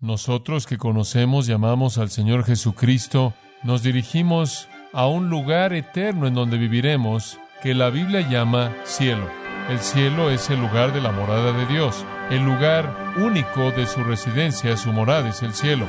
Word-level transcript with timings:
Nosotros 0.00 0.66
que 0.66 0.78
conocemos 0.78 1.46
y 1.46 1.52
amamos 1.52 1.98
al 1.98 2.08
Señor 2.08 2.44
Jesucristo, 2.44 3.34
nos 3.62 3.82
dirigimos 3.82 4.66
a 4.94 5.06
un 5.06 5.28
lugar 5.28 5.74
eterno 5.74 6.26
en 6.26 6.32
donde 6.32 6.56
viviremos 6.56 7.38
que 7.62 7.74
la 7.74 7.90
Biblia 7.90 8.26
llama 8.26 8.72
cielo. 8.84 9.28
El 9.68 9.78
cielo 9.78 10.30
es 10.30 10.48
el 10.48 10.58
lugar 10.58 10.94
de 10.94 11.02
la 11.02 11.12
morada 11.12 11.52
de 11.52 11.66
Dios. 11.66 12.06
El 12.30 12.46
lugar 12.46 13.12
único 13.18 13.72
de 13.72 13.86
su 13.86 14.02
residencia, 14.02 14.74
su 14.78 14.90
morada 14.90 15.28
es 15.28 15.42
el 15.42 15.52
cielo. 15.52 15.84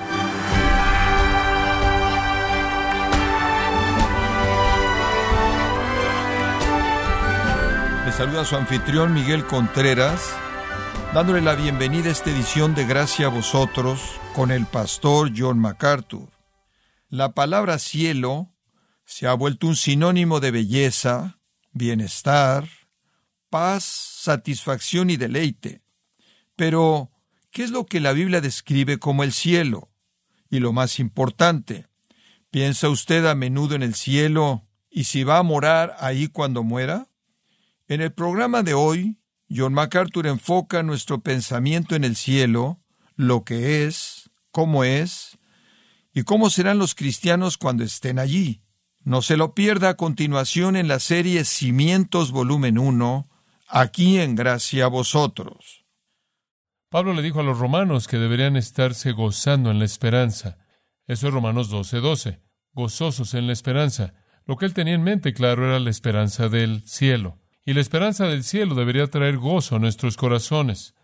Le 8.05 8.12
saluda 8.12 8.43
su 8.43 8.57
anfitrión 8.57 9.14
Miguel 9.14 9.46
Contreras, 9.46 10.36
dándole 11.14 11.41
la 11.41 11.55
bienvenida 11.55 12.07
a 12.07 12.12
esta 12.14 12.30
edición 12.30 12.73
de 12.73 12.86
Gracia 12.86 13.25
a 13.25 13.30
vosotros 13.30 14.00
con 14.34 14.50
el 14.50 14.66
pastor 14.66 15.32
John 15.36 15.60
MacArthur. 15.60 16.29
La 17.10 17.34
palabra 17.34 17.79
cielo 17.79 18.50
se 19.04 19.28
ha 19.28 19.34
vuelto 19.34 19.68
un 19.68 19.75
sinónimo 19.75 20.39
de 20.39 20.51
belleza, 20.51 21.37
bienestar, 21.74 22.70
paz, 23.50 23.84
satisfacción 23.84 25.10
y 25.10 25.18
deleite. 25.18 25.82
Pero, 26.56 27.12
¿qué 27.51 27.64
es 27.64 27.71
lo 27.71 27.86
que 27.86 28.00
la 28.00 28.14
Biblia 28.14 28.39
describe 28.39 28.98
como 28.98 29.23
el 29.23 29.34
cielo? 29.34 29.89
Y 30.50 30.59
lo 30.59 30.71
más 30.71 30.98
importante, 30.98 31.87
¿piensa 32.52 32.88
usted 32.88 33.25
a 33.25 33.36
menudo 33.36 33.75
en 33.75 33.84
el 33.84 33.95
cielo 33.95 34.66
y 34.89 35.03
si 35.03 35.25
va 35.25 35.39
a 35.39 35.44
morar 35.44 35.94
ahí 36.00 36.30
cuando 36.30 36.64
muera? 36.64 37.09
En 37.89 38.00
el 38.00 38.14
programa 38.14 38.64
de 38.64 38.73
hoy, 38.73 39.20
John 39.53 39.73
MacArthur 39.73 40.28
enfoca 40.28 40.83
nuestro 40.83 41.22
pensamiento 41.22 41.95
en 41.95 42.03
el 42.03 42.16
cielo, 42.16 42.80
lo 43.16 43.44
que 43.44 43.86
es, 43.86 44.31
cómo 44.52 44.83
es, 44.83 45.38
y 46.14 46.23
cómo 46.23 46.50
serán 46.50 46.78
los 46.78 46.95
cristianos 46.95 47.58
cuando 47.58 47.84
estén 47.84 48.20
allí. 48.20 48.61
No 49.03 49.22
se 49.22 49.36
lo 49.36 49.53
pierda 49.53 49.89
a 49.89 49.98
continuación 49.98 50.76
en 50.76 50.88
la 50.88 51.00
serie 51.00 51.44
Cimientos 51.44 52.31
volumen 52.31 52.78
1, 52.78 53.30
aquí 53.67 54.20
en 54.20 54.36
Gracia 54.36 54.86
a 54.86 54.89
vosotros. 54.89 55.86
Pablo 56.89 57.14
le 57.14 57.22
dijo 57.22 57.39
a 57.39 57.44
los 57.44 57.58
romanos 57.58 58.08
que 58.08 58.17
deberían 58.17 58.58
estarse 58.58 59.11
gozando 59.11 59.72
en 59.72 59.80
la 59.80 59.86
esperanza. 59.86 60.58
Eso 61.08 61.28
es 61.28 61.33
Romanos 61.33 61.70
12, 61.70 61.98
12. 61.98 62.42
Gozosos 62.73 63.33
en 63.33 63.48
la 63.48 63.54
esperanza. 63.54 64.14
Lo 64.45 64.58
que 64.58 64.66
él 64.66 64.73
tenía 64.73 64.94
en 64.94 65.04
mente, 65.04 65.33
claro, 65.33 65.66
era 65.66 65.80
la 65.80 65.89
esperanza 65.89 66.48
del 66.48 66.83
cielo. 66.86 67.41
Y 67.64 67.73
la 67.73 67.81
esperanza 67.81 68.26
del 68.26 68.44
cielo 68.44 68.73
debería 68.73 69.06
traer 69.08 69.38
gozo 69.38 69.76
a 69.76 69.80
nuestros 69.80 70.17
corazones. 70.17 70.95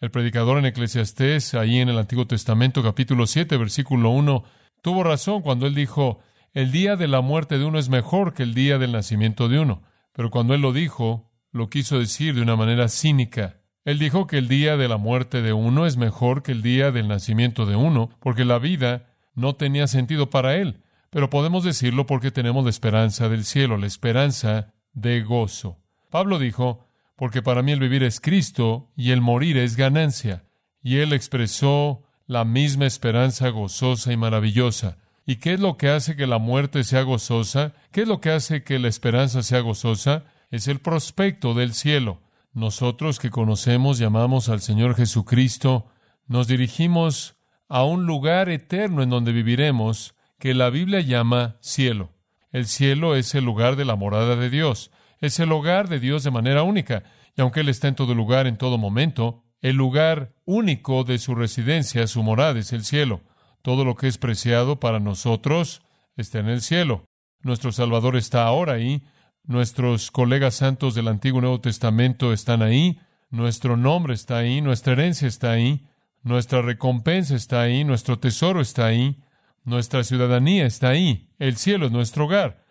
El 0.00 0.10
predicador 0.10 0.58
en 0.58 0.66
Eclesiastés, 0.66 1.54
ahí 1.54 1.78
en 1.78 1.88
el 1.88 1.98
Antiguo 1.98 2.26
Testamento, 2.26 2.82
capítulo 2.82 3.26
7, 3.26 3.56
versículo 3.56 4.10
1, 4.10 4.44
tuvo 4.82 5.02
razón 5.02 5.40
cuando 5.40 5.66
él 5.66 5.74
dijo, 5.74 6.18
el 6.52 6.72
día 6.72 6.96
de 6.96 7.08
la 7.08 7.22
muerte 7.22 7.58
de 7.58 7.64
uno 7.64 7.78
es 7.78 7.88
mejor 7.88 8.34
que 8.34 8.42
el 8.42 8.52
día 8.52 8.76
del 8.76 8.92
nacimiento 8.92 9.48
de 9.48 9.60
uno. 9.60 9.82
Pero 10.12 10.30
cuando 10.30 10.54
él 10.54 10.60
lo 10.60 10.74
dijo, 10.74 11.32
lo 11.52 11.70
quiso 11.70 11.98
decir 11.98 12.34
de 12.34 12.42
una 12.42 12.54
manera 12.54 12.88
cínica. 12.88 13.62
Él 13.86 13.98
dijo 13.98 14.26
que 14.26 14.36
el 14.36 14.46
día 14.46 14.76
de 14.76 14.88
la 14.88 14.98
muerte 14.98 15.40
de 15.40 15.54
uno 15.54 15.86
es 15.86 15.96
mejor 15.96 16.42
que 16.42 16.52
el 16.52 16.60
día 16.60 16.92
del 16.92 17.08
nacimiento 17.08 17.64
de 17.64 17.76
uno, 17.76 18.10
porque 18.20 18.44
la 18.44 18.58
vida 18.58 19.06
no 19.34 19.54
tenía 19.54 19.86
sentido 19.86 20.28
para 20.28 20.56
él. 20.56 20.82
Pero 21.08 21.30
podemos 21.30 21.64
decirlo 21.64 22.04
porque 22.04 22.30
tenemos 22.30 22.62
la 22.64 22.70
esperanza 22.70 23.30
del 23.30 23.44
cielo, 23.44 23.78
la 23.78 23.86
esperanza 23.86 24.74
de 24.92 25.22
gozo. 25.22 25.83
Pablo 26.14 26.38
dijo, 26.38 26.86
porque 27.16 27.42
para 27.42 27.62
mí 27.62 27.72
el 27.72 27.80
vivir 27.80 28.04
es 28.04 28.20
Cristo 28.20 28.88
y 28.94 29.10
el 29.10 29.20
morir 29.20 29.56
es 29.56 29.74
ganancia. 29.74 30.44
Y 30.80 30.98
él 30.98 31.12
expresó 31.12 32.04
la 32.28 32.44
misma 32.44 32.86
esperanza 32.86 33.48
gozosa 33.48 34.12
y 34.12 34.16
maravillosa. 34.16 34.98
¿Y 35.26 35.38
qué 35.40 35.54
es 35.54 35.58
lo 35.58 35.76
que 35.76 35.88
hace 35.88 36.14
que 36.14 36.28
la 36.28 36.38
muerte 36.38 36.84
sea 36.84 37.02
gozosa? 37.02 37.72
¿Qué 37.90 38.02
es 38.02 38.06
lo 38.06 38.20
que 38.20 38.30
hace 38.30 38.62
que 38.62 38.78
la 38.78 38.86
esperanza 38.86 39.42
sea 39.42 39.58
gozosa? 39.58 40.26
Es 40.52 40.68
el 40.68 40.78
prospecto 40.78 41.52
del 41.52 41.74
cielo. 41.74 42.22
Nosotros 42.52 43.18
que 43.18 43.30
conocemos 43.30 44.00
y 44.00 44.04
amamos 44.04 44.48
al 44.48 44.60
Señor 44.60 44.94
Jesucristo, 44.94 45.88
nos 46.28 46.46
dirigimos 46.46 47.34
a 47.68 47.82
un 47.82 48.06
lugar 48.06 48.50
eterno 48.50 49.02
en 49.02 49.10
donde 49.10 49.32
viviremos, 49.32 50.14
que 50.38 50.54
la 50.54 50.70
Biblia 50.70 51.00
llama 51.00 51.56
cielo. 51.58 52.12
El 52.52 52.66
cielo 52.66 53.16
es 53.16 53.34
el 53.34 53.44
lugar 53.44 53.74
de 53.74 53.84
la 53.84 53.96
morada 53.96 54.36
de 54.36 54.48
Dios, 54.48 54.92
es 55.24 55.40
el 55.40 55.52
hogar 55.52 55.88
de 55.88 56.00
Dios 56.00 56.24
de 56.24 56.30
manera 56.30 56.62
única, 56.62 57.04
y 57.36 57.40
aunque 57.40 57.60
Él 57.60 57.68
está 57.68 57.88
en 57.88 57.94
todo 57.94 58.14
lugar, 58.14 58.46
en 58.46 58.56
todo 58.56 58.78
momento, 58.78 59.44
el 59.60 59.76
lugar 59.76 60.34
único 60.44 61.04
de 61.04 61.18
su 61.18 61.34
residencia, 61.34 62.06
su 62.06 62.22
morada, 62.22 62.58
es 62.58 62.72
el 62.72 62.84
cielo. 62.84 63.22
Todo 63.62 63.86
lo 63.86 63.94
que 63.94 64.08
es 64.08 64.18
preciado 64.18 64.78
para 64.78 65.00
nosotros 65.00 65.80
está 66.16 66.40
en 66.40 66.48
el 66.48 66.60
cielo. 66.60 67.06
Nuestro 67.40 67.72
Salvador 67.72 68.16
está 68.16 68.44
ahora 68.44 68.74
ahí. 68.74 69.02
Nuestros 69.42 70.10
colegas 70.10 70.56
santos 70.56 70.94
del 70.94 71.08
Antiguo 71.08 71.38
y 71.38 71.42
Nuevo 71.42 71.60
Testamento 71.60 72.32
están 72.32 72.60
ahí. 72.60 73.00
Nuestro 73.30 73.78
nombre 73.78 74.12
está 74.12 74.36
ahí. 74.36 74.60
Nuestra 74.60 74.92
herencia 74.92 75.28
está 75.28 75.52
ahí. 75.52 75.86
Nuestra 76.22 76.60
recompensa 76.60 77.34
está 77.34 77.62
ahí. 77.62 77.84
Nuestro 77.84 78.18
tesoro 78.18 78.60
está 78.60 78.86
ahí. 78.86 79.16
Nuestra 79.64 80.04
ciudadanía 80.04 80.66
está 80.66 80.90
ahí. 80.90 81.30
El 81.38 81.56
cielo 81.56 81.86
es 81.86 81.92
nuestro 81.92 82.26
hogar. 82.26 82.63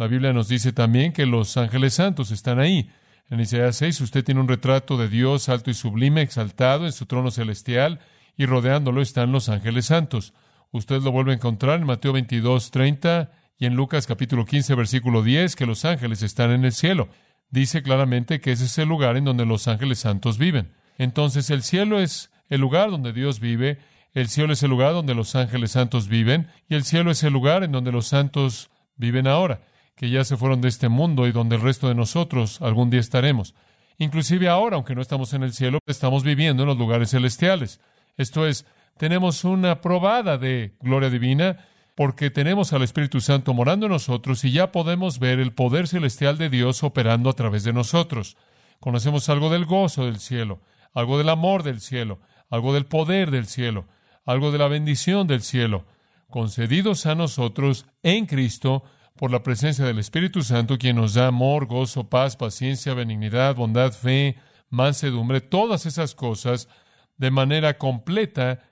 La 0.00 0.06
Biblia 0.06 0.32
nos 0.32 0.48
dice 0.48 0.72
también 0.72 1.12
que 1.12 1.26
los 1.26 1.58
ángeles 1.58 1.92
santos 1.92 2.30
están 2.30 2.58
ahí. 2.58 2.90
En 3.28 3.38
Isaías 3.38 3.76
6 3.76 4.00
usted 4.00 4.24
tiene 4.24 4.40
un 4.40 4.48
retrato 4.48 4.96
de 4.96 5.10
Dios 5.10 5.50
alto 5.50 5.70
y 5.70 5.74
sublime, 5.74 6.22
exaltado 6.22 6.86
en 6.86 6.92
su 6.92 7.04
trono 7.04 7.30
celestial, 7.30 8.00
y 8.34 8.46
rodeándolo 8.46 9.02
están 9.02 9.30
los 9.30 9.50
ángeles 9.50 9.84
santos. 9.84 10.32
Usted 10.70 11.02
lo 11.02 11.12
vuelve 11.12 11.32
a 11.32 11.34
encontrar 11.34 11.80
en 11.80 11.86
Mateo 11.86 12.14
22, 12.14 12.70
30 12.70 13.30
y 13.58 13.66
en 13.66 13.74
Lucas 13.74 14.06
capítulo 14.06 14.46
15, 14.46 14.74
versículo 14.74 15.22
10, 15.22 15.54
que 15.54 15.66
los 15.66 15.84
ángeles 15.84 16.22
están 16.22 16.50
en 16.50 16.64
el 16.64 16.72
cielo. 16.72 17.10
Dice 17.50 17.82
claramente 17.82 18.40
que 18.40 18.52
ese 18.52 18.64
es 18.64 18.78
el 18.78 18.88
lugar 18.88 19.18
en 19.18 19.26
donde 19.26 19.44
los 19.44 19.68
ángeles 19.68 19.98
santos 19.98 20.38
viven. 20.38 20.72
Entonces 20.96 21.50
el 21.50 21.62
cielo 21.62 22.00
es 22.00 22.30
el 22.48 22.62
lugar 22.62 22.90
donde 22.90 23.12
Dios 23.12 23.38
vive, 23.38 23.80
el 24.14 24.28
cielo 24.28 24.54
es 24.54 24.62
el 24.62 24.70
lugar 24.70 24.94
donde 24.94 25.14
los 25.14 25.36
ángeles 25.36 25.72
santos 25.72 26.08
viven, 26.08 26.48
y 26.70 26.74
el 26.74 26.84
cielo 26.84 27.10
es 27.10 27.22
el 27.22 27.34
lugar 27.34 27.64
en 27.64 27.72
donde 27.72 27.92
los 27.92 28.06
santos 28.06 28.70
viven 28.96 29.26
ahora, 29.26 29.60
que 30.00 30.08
ya 30.08 30.24
se 30.24 30.38
fueron 30.38 30.62
de 30.62 30.68
este 30.68 30.88
mundo 30.88 31.26
y 31.26 31.32
donde 31.32 31.56
el 31.56 31.60
resto 31.60 31.86
de 31.86 31.94
nosotros 31.94 32.62
algún 32.62 32.88
día 32.88 33.00
estaremos. 33.00 33.54
Inclusive 33.98 34.48
ahora, 34.48 34.76
aunque 34.76 34.94
no 34.94 35.02
estamos 35.02 35.34
en 35.34 35.42
el 35.42 35.52
cielo, 35.52 35.78
estamos 35.86 36.24
viviendo 36.24 36.62
en 36.62 36.70
los 36.70 36.78
lugares 36.78 37.10
celestiales. 37.10 37.82
Esto 38.16 38.46
es, 38.46 38.64
tenemos 38.96 39.44
una 39.44 39.82
probada 39.82 40.38
de 40.38 40.74
gloria 40.80 41.10
divina 41.10 41.66
porque 41.96 42.30
tenemos 42.30 42.72
al 42.72 42.80
Espíritu 42.80 43.20
Santo 43.20 43.52
morando 43.52 43.84
en 43.84 43.92
nosotros 43.92 44.42
y 44.46 44.52
ya 44.52 44.72
podemos 44.72 45.18
ver 45.18 45.38
el 45.38 45.52
poder 45.52 45.86
celestial 45.86 46.38
de 46.38 46.48
Dios 46.48 46.82
operando 46.82 47.28
a 47.28 47.34
través 47.34 47.62
de 47.64 47.74
nosotros. 47.74 48.38
Conocemos 48.78 49.28
algo 49.28 49.50
del 49.50 49.66
gozo 49.66 50.06
del 50.06 50.18
cielo, 50.18 50.62
algo 50.94 51.18
del 51.18 51.28
amor 51.28 51.62
del 51.62 51.82
cielo, 51.82 52.20
algo 52.48 52.72
del 52.72 52.86
poder 52.86 53.30
del 53.30 53.44
cielo, 53.44 53.84
algo 54.24 54.50
de 54.50 54.56
la 54.56 54.68
bendición 54.68 55.26
del 55.26 55.42
cielo, 55.42 55.84
concedidos 56.30 57.04
a 57.04 57.14
nosotros 57.14 57.84
en 58.02 58.24
Cristo 58.24 58.82
por 59.20 59.30
la 59.30 59.42
presencia 59.42 59.84
del 59.84 59.98
Espíritu 59.98 60.42
Santo, 60.42 60.78
quien 60.78 60.96
nos 60.96 61.12
da 61.12 61.26
amor, 61.26 61.66
gozo, 61.66 62.08
paz, 62.08 62.36
paciencia, 62.36 62.94
benignidad, 62.94 63.54
bondad, 63.54 63.92
fe, 63.92 64.36
mansedumbre, 64.70 65.42
todas 65.42 65.84
esas 65.84 66.14
cosas 66.14 66.70
de 67.18 67.30
manera 67.30 67.76
completa 67.76 68.62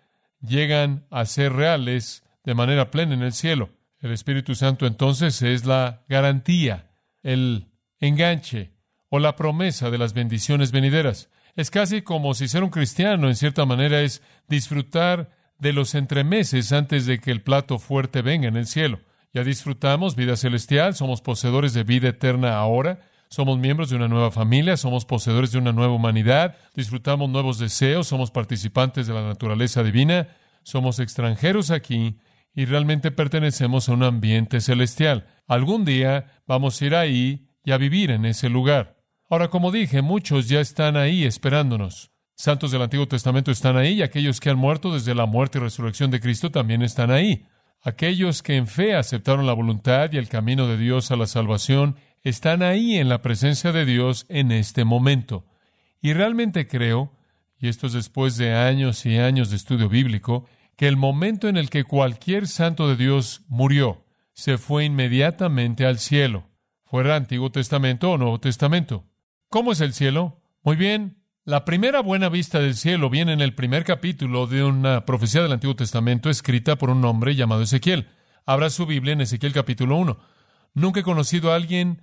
llegan 0.41 1.04
a 1.10 1.26
ser 1.26 1.53
reales 1.53 2.25
de 2.44 2.54
manera 2.54 2.91
plena 2.91 3.12
en 3.12 3.20
el 3.20 3.34
cielo. 3.34 3.69
El 4.00 4.10
Espíritu 4.10 4.54
Santo 4.54 4.87
entonces 4.87 5.42
es 5.42 5.66
la 5.66 6.06
garantía, 6.08 6.92
el 7.22 7.66
enganche 8.00 8.72
o 9.10 9.19
la 9.19 9.37
promesa 9.37 9.91
de 9.91 9.98
las 9.98 10.14
bendiciones 10.14 10.72
venideras. 10.72 11.28
Es 11.56 11.70
casi 11.70 12.00
como 12.00 12.32
si 12.32 12.48
ser 12.48 12.64
un 12.64 12.70
cristiano 12.70 13.28
en 13.28 13.37
cierta 13.37 13.66
manera 13.66 14.00
es 14.00 14.22
disfrutar 14.48 15.28
de 15.58 15.75
los 15.75 15.94
entremeses 15.94 16.72
antes 16.72 17.05
de 17.05 17.19
que 17.19 17.32
el 17.32 17.43
plato 17.43 17.78
fuerte 17.78 18.22
venga 18.22 18.49
en 18.49 18.56
el 18.56 18.67
cielo. 18.67 19.00
Ya 19.32 19.44
disfrutamos 19.44 20.16
vida 20.16 20.36
celestial, 20.36 20.94
somos 20.94 21.20
poseedores 21.20 21.75
de 21.75 21.84
vida 21.84 22.08
eterna 22.08 22.56
ahora, 22.56 23.00
somos 23.28 23.58
miembros 23.58 23.90
de 23.90 23.96
una 23.96 24.08
nueva 24.08 24.30
familia, 24.30 24.76
somos 24.76 25.04
poseedores 25.04 25.52
de 25.52 25.58
una 25.58 25.72
nueva 25.72 25.92
humanidad, 25.92 26.56
disfrutamos 26.75 27.28
nuevos 27.28 27.58
deseos, 27.58 28.06
somos 28.06 28.30
participantes 28.30 29.06
de 29.06 29.14
la 29.14 29.22
naturaleza 29.22 29.82
divina, 29.82 30.28
somos 30.62 30.98
extranjeros 30.98 31.70
aquí 31.70 32.19
y 32.54 32.64
realmente 32.64 33.10
pertenecemos 33.10 33.88
a 33.88 33.92
un 33.92 34.02
ambiente 34.02 34.60
celestial. 34.60 35.26
Algún 35.46 35.84
día 35.84 36.40
vamos 36.46 36.81
a 36.81 36.86
ir 36.86 36.94
ahí 36.94 37.48
y 37.64 37.72
a 37.72 37.76
vivir 37.76 38.10
en 38.10 38.24
ese 38.24 38.48
lugar. 38.48 38.96
Ahora, 39.28 39.48
como 39.48 39.70
dije, 39.70 40.00
muchos 40.00 40.48
ya 40.48 40.60
están 40.60 40.96
ahí 40.96 41.24
esperándonos. 41.24 42.10
Santos 42.34 42.70
del 42.70 42.82
Antiguo 42.82 43.06
Testamento 43.06 43.50
están 43.50 43.76
ahí 43.76 43.94
y 43.94 44.02
aquellos 44.02 44.40
que 44.40 44.48
han 44.48 44.56
muerto 44.56 44.94
desde 44.94 45.14
la 45.14 45.26
muerte 45.26 45.58
y 45.58 45.60
resurrección 45.60 46.10
de 46.10 46.20
Cristo 46.20 46.50
también 46.50 46.82
están 46.82 47.10
ahí. 47.10 47.46
Aquellos 47.82 48.42
que 48.42 48.56
en 48.56 48.66
fe 48.66 48.94
aceptaron 48.94 49.46
la 49.46 49.52
voluntad 49.52 50.12
y 50.12 50.16
el 50.16 50.28
camino 50.28 50.66
de 50.66 50.76
Dios 50.76 51.10
a 51.10 51.16
la 51.16 51.26
salvación 51.26 51.96
están 52.22 52.62
ahí 52.62 52.96
en 52.96 53.08
la 53.08 53.22
presencia 53.22 53.72
de 53.72 53.84
Dios 53.84 54.26
en 54.28 54.50
este 54.50 54.84
momento. 54.84 55.46
Y 56.00 56.12
realmente 56.12 56.66
creo, 56.66 57.12
y 57.58 57.69
esto 57.69 57.86
es 57.86 57.92
después 57.92 58.36
de 58.36 58.54
años 58.54 59.06
y 59.06 59.16
años 59.19 59.50
de 59.50 59.56
estudio 59.56 59.88
bíblico, 59.88 60.46
que 60.76 60.88
el 60.88 60.96
momento 60.96 61.48
en 61.48 61.56
el 61.56 61.70
que 61.70 61.84
cualquier 61.84 62.46
santo 62.46 62.88
de 62.88 62.96
Dios 62.96 63.42
murió, 63.48 64.04
se 64.32 64.58
fue 64.58 64.84
inmediatamente 64.84 65.84
al 65.84 65.98
cielo, 65.98 66.48
fuera 66.84 67.16
Antiguo 67.16 67.50
Testamento 67.50 68.12
o 68.12 68.19
Nuevo 68.19 68.38
Testamento. 68.38 69.04
¿Cómo 69.48 69.72
es 69.72 69.81
el 69.81 69.92
cielo? 69.92 70.40
Muy 70.62 70.76
bien, 70.76 71.18
la 71.48 71.64
primera 71.64 72.02
buena 72.02 72.28
vista 72.28 72.60
del 72.60 72.74
cielo 72.74 73.08
viene 73.08 73.32
en 73.32 73.40
el 73.40 73.54
primer 73.54 73.82
capítulo 73.82 74.46
de 74.46 74.62
una 74.62 75.06
profecía 75.06 75.40
del 75.40 75.52
Antiguo 75.52 75.74
Testamento 75.74 76.28
escrita 76.28 76.76
por 76.76 76.90
un 76.90 77.02
hombre 77.06 77.36
llamado 77.36 77.62
Ezequiel. 77.62 78.10
Abra 78.44 78.68
su 78.68 78.84
Biblia 78.84 79.14
en 79.14 79.22
Ezequiel 79.22 79.54
capítulo 79.54 79.96
1. 79.96 80.18
Nunca 80.74 81.00
he 81.00 81.02
conocido 81.02 81.50
a 81.50 81.54
alguien 81.54 82.02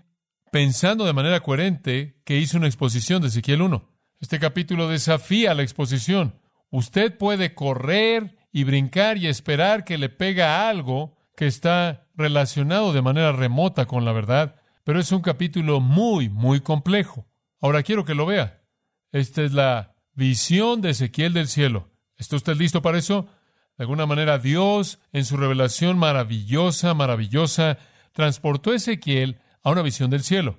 pensando 0.51 1.05
de 1.05 1.13
manera 1.13 1.41
coherente 1.41 2.23
que 2.25 2.39
hizo 2.39 2.57
una 2.57 2.65
exposición 2.65 3.21
de 3.21 3.27
Ezequiel 3.27 3.61
1. 3.61 3.87
Este 4.19 4.39
capítulo 4.39 4.89
desafía 4.89 5.53
la 5.53 5.61
exposición. 5.61 6.39
Usted 6.71 7.15
puede 7.15 7.53
correr 7.53 8.39
y 8.51 8.63
brincar 8.63 9.19
y 9.19 9.27
esperar 9.27 9.83
que 9.83 9.99
le 9.99 10.09
pega 10.09 10.67
algo 10.67 11.19
que 11.37 11.45
está 11.45 12.07
relacionado 12.15 12.93
de 12.93 13.03
manera 13.03 13.31
remota 13.31 13.85
con 13.85 14.05
la 14.05 14.11
verdad, 14.11 14.55
pero 14.83 14.99
es 14.99 15.11
un 15.11 15.21
capítulo 15.21 15.81
muy, 15.81 16.29
muy 16.29 16.61
complejo. 16.61 17.27
Ahora 17.61 17.83
quiero 17.83 18.05
que 18.05 18.15
lo 18.15 18.25
vea. 18.25 18.64
Esta 19.15 19.43
es 19.43 19.53
la 19.53 19.95
visión 20.13 20.81
de 20.81 20.89
Ezequiel 20.89 21.31
del 21.31 21.47
cielo. 21.47 21.89
¿Está 22.17 22.35
usted 22.35 22.57
listo 22.57 22.81
para 22.81 22.97
eso? 22.97 23.27
De 23.77 23.85
alguna 23.85 24.05
manera 24.05 24.39
Dios, 24.39 24.99
en 25.13 25.23
su 25.23 25.37
revelación 25.37 25.97
maravillosa, 25.97 26.93
maravillosa, 26.93 27.77
transportó 28.11 28.71
a 28.71 28.75
Ezequiel 28.75 29.39
a 29.63 29.71
una 29.71 29.83
visión 29.83 30.09
del 30.09 30.21
cielo. 30.21 30.57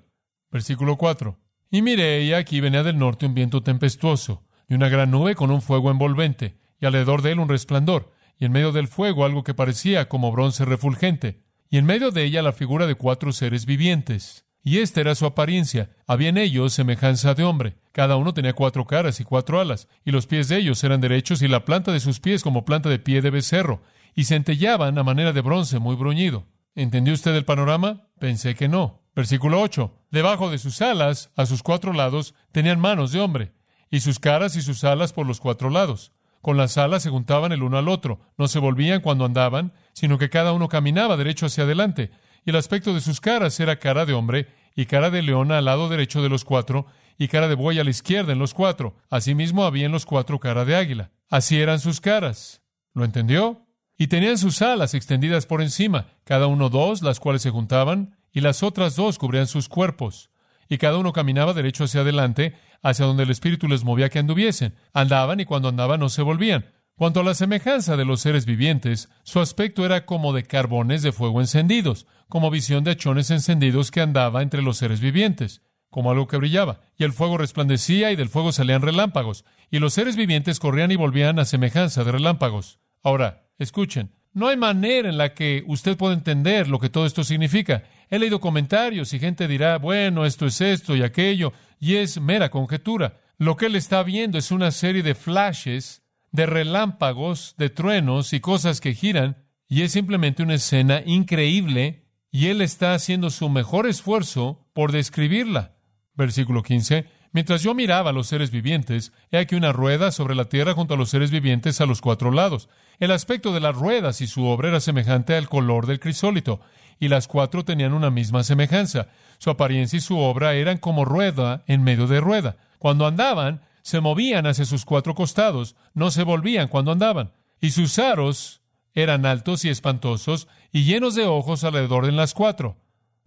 Versículo 0.51 0.97
4. 0.97 1.39
Y 1.71 1.83
miré, 1.83 2.23
y 2.23 2.33
aquí 2.33 2.61
venía 2.61 2.83
del 2.83 2.97
norte 2.97 3.27
un 3.27 3.35
viento 3.35 3.63
tempestuoso, 3.63 4.47
y 4.67 4.73
una 4.73 4.89
gran 4.89 5.11
nube 5.11 5.35
con 5.35 5.51
un 5.51 5.61
fuego 5.61 5.91
envolvente, 5.91 6.57
y 6.81 6.87
alrededor 6.87 7.21
de 7.21 7.33
él 7.33 7.41
un 7.41 7.51
resplandor, 7.51 8.11
y 8.39 8.47
en 8.47 8.53
medio 8.53 8.73
del 8.73 8.89
fuego 8.89 9.27
algo 9.27 9.45
que 9.45 9.53
parecía 9.53 10.09
como 10.09 10.33
bronce 10.33 10.65
refulgente, 10.65 11.43
y 11.69 11.77
en 11.77 11.85
medio 11.85 12.11
de 12.11 12.25
ella 12.25 12.41
la 12.41 12.55
figura 12.55 12.87
de 12.87 12.95
cuatro 12.95 13.33
seres 13.33 13.67
vivientes. 13.67 14.46
Y 14.67 14.81
esta 14.81 15.01
era 15.01 15.15
su 15.15 15.27
apariencia. 15.27 15.91
Había 16.09 16.31
en 16.31 16.39
ellos 16.39 16.73
semejanza 16.73 17.35
de 17.35 17.45
hombre. 17.45 17.77
Cada 17.93 18.17
uno 18.17 18.35
tenía 18.35 18.53
cuatro 18.53 18.85
caras 18.85 19.21
y 19.21 19.25
cuatro 19.25 19.61
alas, 19.61 19.87
y 20.05 20.11
los 20.11 20.27
pies 20.27 20.49
de 20.49 20.57
ellos 20.57 20.83
eran 20.83 21.01
derechos, 21.01 21.41
y 21.41 21.47
la 21.47 21.65
planta 21.65 21.93
de 21.93 22.01
sus 22.01 22.19
pies 22.19 22.43
como 22.43 22.65
planta 22.65 22.89
de 22.89 22.99
pie 22.99 23.23
de 23.23 23.31
becerro, 23.31 23.81
y 24.17 24.25
centellaban 24.25 24.99
a 24.99 25.05
manera 25.05 25.33
de 25.33 25.41
bronce 25.41 25.79
muy 25.79 25.95
bruñido. 25.95 26.47
¿Entendió 26.75 27.15
usted 27.15 27.33
el 27.37 27.45
panorama? 27.45 28.09
Pensé 28.19 28.57
que 28.57 28.67
no. 28.67 29.05
Versículo 29.15 29.63
8. 29.63 29.93
Debajo 30.11 30.51
de 30.51 30.59
sus 30.59 30.83
alas, 30.83 31.31
a 31.37 31.47
sus 31.47 31.63
cuatro 31.63 31.93
lados, 31.93 32.35
tenían 32.51 32.81
manos 32.81 33.13
de 33.13 33.21
hombre, 33.21 33.53
y 33.89 34.01
sus 34.01 34.19
caras 34.19 34.57
y 34.57 34.63
sus 34.63 34.83
alas 34.83 35.13
por 35.13 35.29
los 35.29 35.39
cuatro 35.39 35.71
lados. 35.71 36.11
Con 36.43 36.57
las 36.57 36.77
alas 36.77 37.05
se 37.05 37.11
juntaban 37.11 37.53
el 37.53 37.63
uno 37.63 37.79
al 37.79 37.89
otro, 37.89 38.19
no 38.37 38.49
se 38.49 38.59
volvían 38.59 39.01
cuando 39.01 39.25
andaban, 39.25 39.73
sino 39.93 40.19
que 40.19 40.29
cada 40.29 40.53
uno 40.53 40.69
caminaba 40.69 41.17
derecho 41.17 41.47
hacia 41.47 41.63
adelante, 41.63 42.11
y 42.47 42.51
el 42.51 42.57
aspecto 42.57 42.95
de 42.95 43.01
sus 43.01 43.21
caras 43.21 43.59
era 43.59 43.81
cara 43.81 44.07
de 44.07 44.15
hombre, 44.15 44.47
y 44.77 44.87
cara 44.87 45.11
de 45.11 45.23
leona 45.23 45.59
al 45.59 45.65
lado 45.65 45.89
derecho 45.89 46.23
de 46.23 46.29
los 46.29 46.45
cuatro, 46.45 46.87
y 47.19 47.29
cara 47.29 47.49
de 47.49 47.55
buey 47.55 47.79
a 47.79 47.85
la 47.85 47.91
izquierda 47.91 48.33
en 48.33 48.39
los 48.39 48.55
cuatro. 48.55 48.95
Asimismo 49.09 49.65
había 49.65 49.87
en 49.87 49.93
los 49.93 50.05
cuatro 50.05 50.39
cara 50.39 50.67
de 50.67 50.77
águila. 50.77 51.11
Así 51.31 51.59
eran 51.59 51.81
sus 51.81 52.01
caras. 52.01 52.63
¿Lo 52.93 53.05
entendió? 53.05 53.67
Y 53.99 54.09
tenían 54.09 54.37
sus 54.37 54.61
alas 54.61 54.93
extendidas 54.93 55.47
por 55.47 55.63
encima, 55.63 56.09
cada 56.25 56.47
uno 56.47 56.69
dos, 56.69 57.03
las 57.03 57.19
cuales 57.19 57.41
se 57.41 57.51
juntaban, 57.51 58.17
y 58.31 58.43
las 58.43 58.63
otras 58.63 58.95
dos 58.95 59.19
cubrían 59.19 59.47
sus 59.47 59.69
cuerpos. 59.69 60.31
Y 60.69 60.77
cada 60.77 60.99
uno 60.99 61.15
caminaba 61.15 61.55
derecho 61.55 61.85
hacia 61.85 62.03
adelante, 62.03 62.55
hacia 62.83 63.07
donde 63.07 63.23
el 63.23 63.31
Espíritu 63.31 63.69
les 63.69 63.85
movía 63.85 64.11
que 64.11 64.19
anduviesen. 64.19 64.75
Andaban 64.93 65.41
y 65.41 65.47
cuando 65.47 65.69
andaban 65.69 66.01
no 66.01 66.11
se 66.11 66.21
volvían. 66.21 66.67
Cuanto 66.97 67.21
a 67.21 67.25
la 67.25 67.35
semejanza 67.35 67.97
de 67.97 68.05
los 68.05 68.21
seres 68.21 68.47
vivientes, 68.47 69.09
su 69.23 69.41
aspecto 69.41 69.85
era 69.85 70.07
como 70.07 70.33
de 70.33 70.45
carbones 70.45 71.03
de 71.03 71.13
fuego 71.13 71.41
encendidos, 71.41 72.07
como 72.29 72.51
visión 72.51 72.85
de 72.85 72.93
achones 72.93 73.31
encendidos 73.31 73.91
que 73.91 74.01
andaba 74.01 74.43
entre 74.43 74.63
los 74.63 74.79
seres 74.79 75.01
vivientes, 75.01 75.63
como 75.91 76.11
algo 76.11 76.27
que 76.27 76.37
brillaba. 76.37 76.81
Y 76.99 77.05
el 77.05 77.13
fuego 77.13 77.39
resplandecía 77.39 78.11
y 78.11 78.17
del 78.17 78.29
fuego 78.29 78.53
salían 78.53 78.83
relámpagos, 78.83 79.45
y 79.71 79.79
los 79.79 79.95
seres 79.95 80.17
vivientes 80.17 80.61
corrían 80.61 80.91
y 80.91 80.97
volvían 80.97 81.39
a 81.39 81.45
semejanza 81.45 82.05
de 82.05 82.13
relámpagos. 82.13 82.79
Ahora, 83.03 83.49
escuchen, 83.59 84.13
no 84.33 84.49
hay 84.49 84.57
manera 84.57 85.09
en 85.09 85.17
la 85.17 85.33
que 85.33 85.65
usted 85.67 85.97
pueda 85.97 86.13
entender 86.13 86.69
lo 86.69 86.79
que 86.79 86.91
todo 86.91 87.07
esto 87.07 87.25
significa. 87.25 87.85
He 88.11 88.19
leído 88.19 88.41
comentarios 88.41 89.15
y 89.15 89.19
gente 89.19 89.49
dirá, 89.49 89.79
bueno, 89.79 90.27
esto 90.27 90.45
es 90.47 90.61
esto 90.61 90.95
y 90.95 91.03
aquello, 91.03 91.53
y 91.81 91.97
es 91.97 92.21
mera 92.21 92.51
conjetura. 92.51 93.19
Lo 93.39 93.57
que 93.57 93.67
él 93.67 93.77
está 93.77 94.03
viendo 94.03 94.37
es 94.37 94.51
una 94.51 94.73
serie 94.73 95.03
de 95.03 95.15
flashes, 95.15 96.03
de 96.33 96.45
relámpagos, 96.45 97.55
de 97.57 97.71
truenos 97.71 98.35
y 98.35 98.41
cosas 98.41 98.83
que 98.83 98.95
giran, 98.95 99.39
y 99.69 99.83
es 99.83 99.93
simplemente 99.93 100.43
una 100.43 100.55
escena 100.55 101.03
increíble, 101.07 102.06
y 102.37 102.49
él 102.49 102.61
está 102.61 102.93
haciendo 102.93 103.31
su 103.31 103.49
mejor 103.49 103.87
esfuerzo 103.87 104.61
por 104.75 104.93
describirla. 104.93 105.73
Versículo 106.13 106.63
15. 106.63 107.07
Mientras 107.33 107.63
yo 107.63 107.75
miraba 107.75 108.11
a 108.11 108.13
los 108.13 108.27
seres 108.27 108.51
vivientes, 108.51 109.15
he 109.31 109.39
aquí 109.39 109.55
una 109.55 109.73
rueda 109.73 110.11
sobre 110.11 110.35
la 110.35 110.45
tierra 110.45 110.75
junto 110.75 110.93
a 110.93 110.97
los 110.99 111.09
seres 111.09 111.31
vivientes 111.31 111.81
a 111.81 111.87
los 111.87 112.03
cuatro 112.03 112.31
lados. 112.31 112.69
El 112.99 113.11
aspecto 113.13 113.55
de 113.55 113.61
las 113.61 113.75
ruedas 113.75 114.21
y 114.21 114.27
su 114.27 114.45
obra 114.45 114.69
era 114.69 114.81
semejante 114.81 115.35
al 115.35 115.49
color 115.49 115.87
del 115.87 115.99
crisólito, 115.99 116.61
y 117.01 117.09
las 117.09 117.27
cuatro 117.27 117.65
tenían 117.65 117.95
una 117.95 118.11
misma 118.11 118.45
semejanza. 118.45 119.09
Su 119.39 119.49
apariencia 119.49 119.97
y 119.97 120.01
su 120.01 120.19
obra 120.19 120.53
eran 120.53 120.77
como 120.77 121.07
rueda 121.07 121.65
en 121.67 121.85
medio 121.85 122.07
de 122.07 122.21
rueda. 122.21 122.59
Cuando 122.79 123.07
andaban, 123.07 123.63
se 123.81 124.03
movían 124.03 124.47
hacia 124.47 124.67
sus 124.67 124.85
cuatro 124.85 125.15
costados, 125.15 125.75
no 125.95 126.11
se 126.11 126.23
volvían 126.23 126.69
cuando 126.69 126.93
andaban. 126.93 127.33
Y 127.63 127.71
sus 127.71 127.99
aros 127.99 128.61
eran 128.93 129.25
altos 129.25 129.65
y 129.65 129.71
espantosos, 129.71 130.49
y 130.77 130.85
llenos 130.85 131.15
de 131.15 131.25
ojos 131.25 131.65
alrededor 131.65 132.05
de 132.05 132.13
las 132.13 132.35
cuatro. 132.35 132.77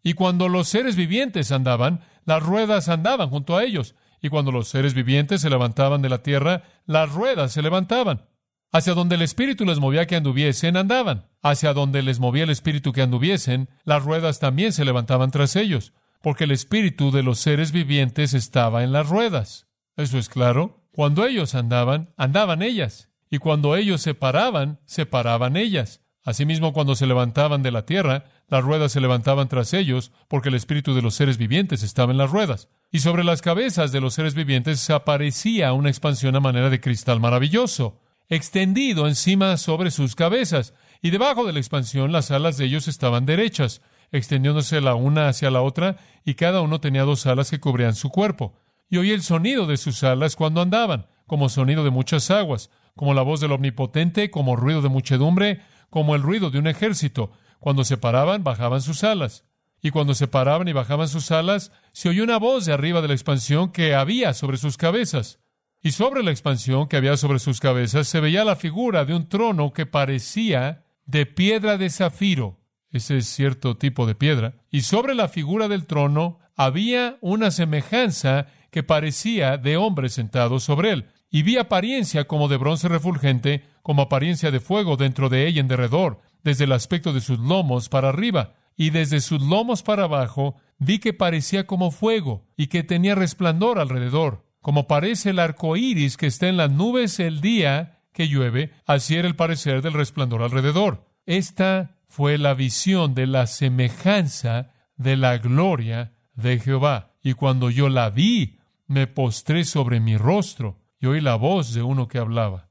Y 0.03 0.13
cuando 0.13 0.49
los 0.49 0.67
seres 0.67 0.95
vivientes 0.95 1.51
andaban, 1.51 2.01
las 2.23 2.43
ruedas 2.43 2.89
andaban 2.89 3.31
junto 3.31 3.57
a 3.57 3.63
ellos. 3.63 3.95
Y 4.21 4.29
cuando 4.29 4.51
los 4.51 4.67
seres 4.67 4.93
vivientes 4.93 5.41
se 5.41 5.49
levantaban 5.49 6.03
de 6.03 6.09
la 6.09 6.21
tierra, 6.21 6.61
las 6.85 7.11
ruedas 7.11 7.51
se 7.51 7.63
levantaban. 7.63 8.27
Hacia 8.71 8.93
donde 8.93 9.15
el 9.15 9.23
Espíritu 9.23 9.65
les 9.65 9.79
movía 9.79 10.05
que 10.05 10.15
anduviesen, 10.15 10.77
andaban. 10.77 11.25
Hacia 11.41 11.73
donde 11.73 12.03
les 12.03 12.19
movía 12.19 12.43
el 12.43 12.51
Espíritu 12.51 12.93
que 12.93 13.01
anduviesen, 13.01 13.67
las 13.83 14.03
ruedas 14.03 14.37
también 14.37 14.71
se 14.71 14.85
levantaban 14.85 15.31
tras 15.31 15.55
ellos, 15.55 15.93
porque 16.21 16.43
el 16.43 16.51
Espíritu 16.51 17.09
de 17.09 17.23
los 17.23 17.39
seres 17.39 17.71
vivientes 17.71 18.35
estaba 18.35 18.83
en 18.83 18.91
las 18.91 19.09
ruedas. 19.09 19.65
¿Eso 19.97 20.19
es 20.19 20.29
claro? 20.29 20.85
Cuando 20.91 21.25
ellos 21.25 21.55
andaban, 21.55 22.13
andaban 22.15 22.61
ellas. 22.61 23.09
Y 23.31 23.39
cuando 23.39 23.75
ellos 23.75 24.01
se 24.01 24.13
paraban, 24.13 24.79
se 24.85 25.07
paraban 25.07 25.57
ellas. 25.57 26.03
Asimismo, 26.29 26.73
cuando 26.73 26.93
se 26.93 27.07
levantaban 27.07 27.63
de 27.63 27.71
la 27.71 27.87
tierra, 27.87 28.25
las 28.49 28.63
ruedas 28.63 28.91
se 28.91 29.01
levantaban 29.01 29.47
tras 29.47 29.73
ellos, 29.73 30.11
porque 30.27 30.49
el 30.49 30.55
espíritu 30.55 30.93
de 30.93 31.01
los 31.01 31.15
seres 31.15 31.39
vivientes 31.39 31.81
estaba 31.81 32.11
en 32.11 32.19
las 32.19 32.29
ruedas. 32.29 32.67
Y 32.91 32.99
sobre 32.99 33.23
las 33.23 33.41
cabezas 33.41 33.91
de 33.91 33.99
los 33.99 34.13
seres 34.13 34.35
vivientes 34.35 34.87
aparecía 34.91 35.73
una 35.73 35.89
expansión 35.89 36.35
a 36.35 36.39
manera 36.39 36.69
de 36.69 36.79
cristal 36.79 37.19
maravilloso, 37.19 37.99
extendido 38.29 39.07
encima 39.07 39.57
sobre 39.57 39.89
sus 39.89 40.13
cabezas. 40.13 40.75
Y 41.01 41.09
debajo 41.09 41.47
de 41.47 41.53
la 41.53 41.57
expansión 41.57 42.11
las 42.11 42.29
alas 42.29 42.57
de 42.57 42.65
ellos 42.65 42.87
estaban 42.87 43.25
derechas, 43.25 43.81
extendiéndose 44.11 44.81
la 44.81 44.93
una 44.93 45.29
hacia 45.29 45.49
la 45.49 45.63
otra, 45.63 45.97
y 46.23 46.35
cada 46.35 46.61
uno 46.61 46.79
tenía 46.79 47.05
dos 47.05 47.25
alas 47.25 47.49
que 47.49 47.59
cubrían 47.59 47.95
su 47.95 48.11
cuerpo. 48.11 48.53
Y 48.87 48.97
oí 48.97 49.09
el 49.09 49.23
sonido 49.23 49.65
de 49.65 49.77
sus 49.77 50.03
alas 50.03 50.35
cuando 50.35 50.61
andaban, 50.61 51.07
como 51.25 51.49
sonido 51.49 51.83
de 51.83 51.89
muchas 51.89 52.29
aguas, 52.29 52.69
como 52.95 53.15
la 53.15 53.23
voz 53.23 53.39
del 53.39 53.53
Omnipotente, 53.53 54.29
como 54.29 54.55
ruido 54.55 54.83
de 54.83 54.89
muchedumbre, 54.89 55.61
como 55.89 56.15
el 56.15 56.21
ruido 56.21 56.49
de 56.49 56.59
un 56.59 56.67
ejército. 56.67 57.31
Cuando 57.59 57.83
se 57.83 57.97
paraban, 57.97 58.43
bajaban 58.43 58.81
sus 58.81 59.03
alas. 59.03 59.45
Y 59.81 59.91
cuando 59.91 60.13
se 60.13 60.27
paraban 60.27 60.67
y 60.67 60.73
bajaban 60.73 61.07
sus 61.07 61.31
alas, 61.31 61.71
se 61.91 62.09
oyó 62.09 62.23
una 62.23 62.37
voz 62.37 62.65
de 62.65 62.73
arriba 62.73 63.01
de 63.01 63.07
la 63.07 63.13
expansión 63.13 63.71
que 63.71 63.95
había 63.95 64.33
sobre 64.33 64.57
sus 64.57 64.77
cabezas. 64.77 65.39
Y 65.81 65.91
sobre 65.91 66.23
la 66.23 66.31
expansión 66.31 66.87
que 66.87 66.97
había 66.97 67.15
sobre 67.15 67.39
sus 67.39 67.59
cabezas 67.59 68.07
se 68.07 68.19
veía 68.19 68.43
la 68.43 68.57
figura 68.57 69.05
de 69.05 69.15
un 69.15 69.29
trono 69.29 69.71
que 69.71 69.85
parecía 69.85 70.83
de 71.05 71.25
piedra 71.25 71.77
de 71.77 71.89
zafiro. 71.89 72.59
Ese 72.91 73.17
es 73.17 73.27
cierto 73.27 73.77
tipo 73.77 74.05
de 74.05 74.15
piedra. 74.15 74.55
Y 74.69 74.81
sobre 74.81 75.15
la 75.15 75.29
figura 75.29 75.67
del 75.67 75.85
trono 75.85 76.39
había 76.55 77.17
una 77.21 77.51
semejanza 77.51 78.47
que 78.71 78.83
parecía 78.83 79.57
de 79.57 79.77
hombre 79.77 80.09
sentado 80.09 80.59
sobre 80.59 80.91
él. 80.91 81.05
Y 81.31 81.43
vi 81.43 81.57
apariencia 81.57 82.25
como 82.25 82.47
de 82.47 82.57
bronce 82.57 82.87
refulgente, 82.87 83.63
como 83.83 84.03
apariencia 84.03 84.51
de 84.51 84.59
fuego 84.59 84.97
dentro 84.97 85.29
de 85.29 85.47
ella 85.47 85.61
en 85.61 85.67
derredor, 85.67 86.21
desde 86.43 86.63
el 86.63 86.71
aspecto 86.71 87.13
de 87.13 87.21
sus 87.21 87.39
lomos 87.39 87.89
para 87.89 88.09
arriba, 88.09 88.55
y 88.75 88.89
desde 88.89 89.19
sus 89.19 89.41
lomos 89.41 89.83
para 89.83 90.05
abajo 90.05 90.55
vi 90.77 90.99
que 90.99 91.13
parecía 91.13 91.67
como 91.67 91.91
fuego, 91.91 92.47
y 92.57 92.67
que 92.67 92.83
tenía 92.83 93.13
resplandor 93.13 93.77
alrededor, 93.79 94.45
como 94.61 94.87
parece 94.87 95.31
el 95.31 95.39
arco 95.39 95.77
iris 95.77 96.17
que 96.17 96.27
está 96.27 96.47
en 96.47 96.57
las 96.57 96.71
nubes 96.71 97.19
el 97.19 97.41
día 97.41 97.99
que 98.13 98.27
llueve, 98.27 98.71
así 98.85 99.15
era 99.15 99.27
el 99.27 99.35
parecer 99.35 99.81
del 99.81 99.93
resplandor 99.93 100.41
alrededor. 100.41 101.05
Esta 101.25 101.97
fue 102.07 102.37
la 102.37 102.55
visión 102.55 103.13
de 103.13 103.27
la 103.27 103.45
semejanza 103.45 104.71
de 104.97 105.15
la 105.15 105.37
gloria 105.37 106.13
de 106.33 106.59
Jehová. 106.59 107.13
Y 107.21 107.33
cuando 107.33 107.69
yo 107.69 107.87
la 107.87 108.09
vi, 108.09 108.59
me 108.87 109.07
postré 109.07 109.63
sobre 109.63 109.99
mi 109.99 110.17
rostro 110.17 110.78
y 110.99 111.05
oí 111.05 111.21
la 111.21 111.35
voz 111.35 111.73
de 111.73 111.81
uno 111.81 112.07
que 112.07 112.17
hablaba. 112.17 112.69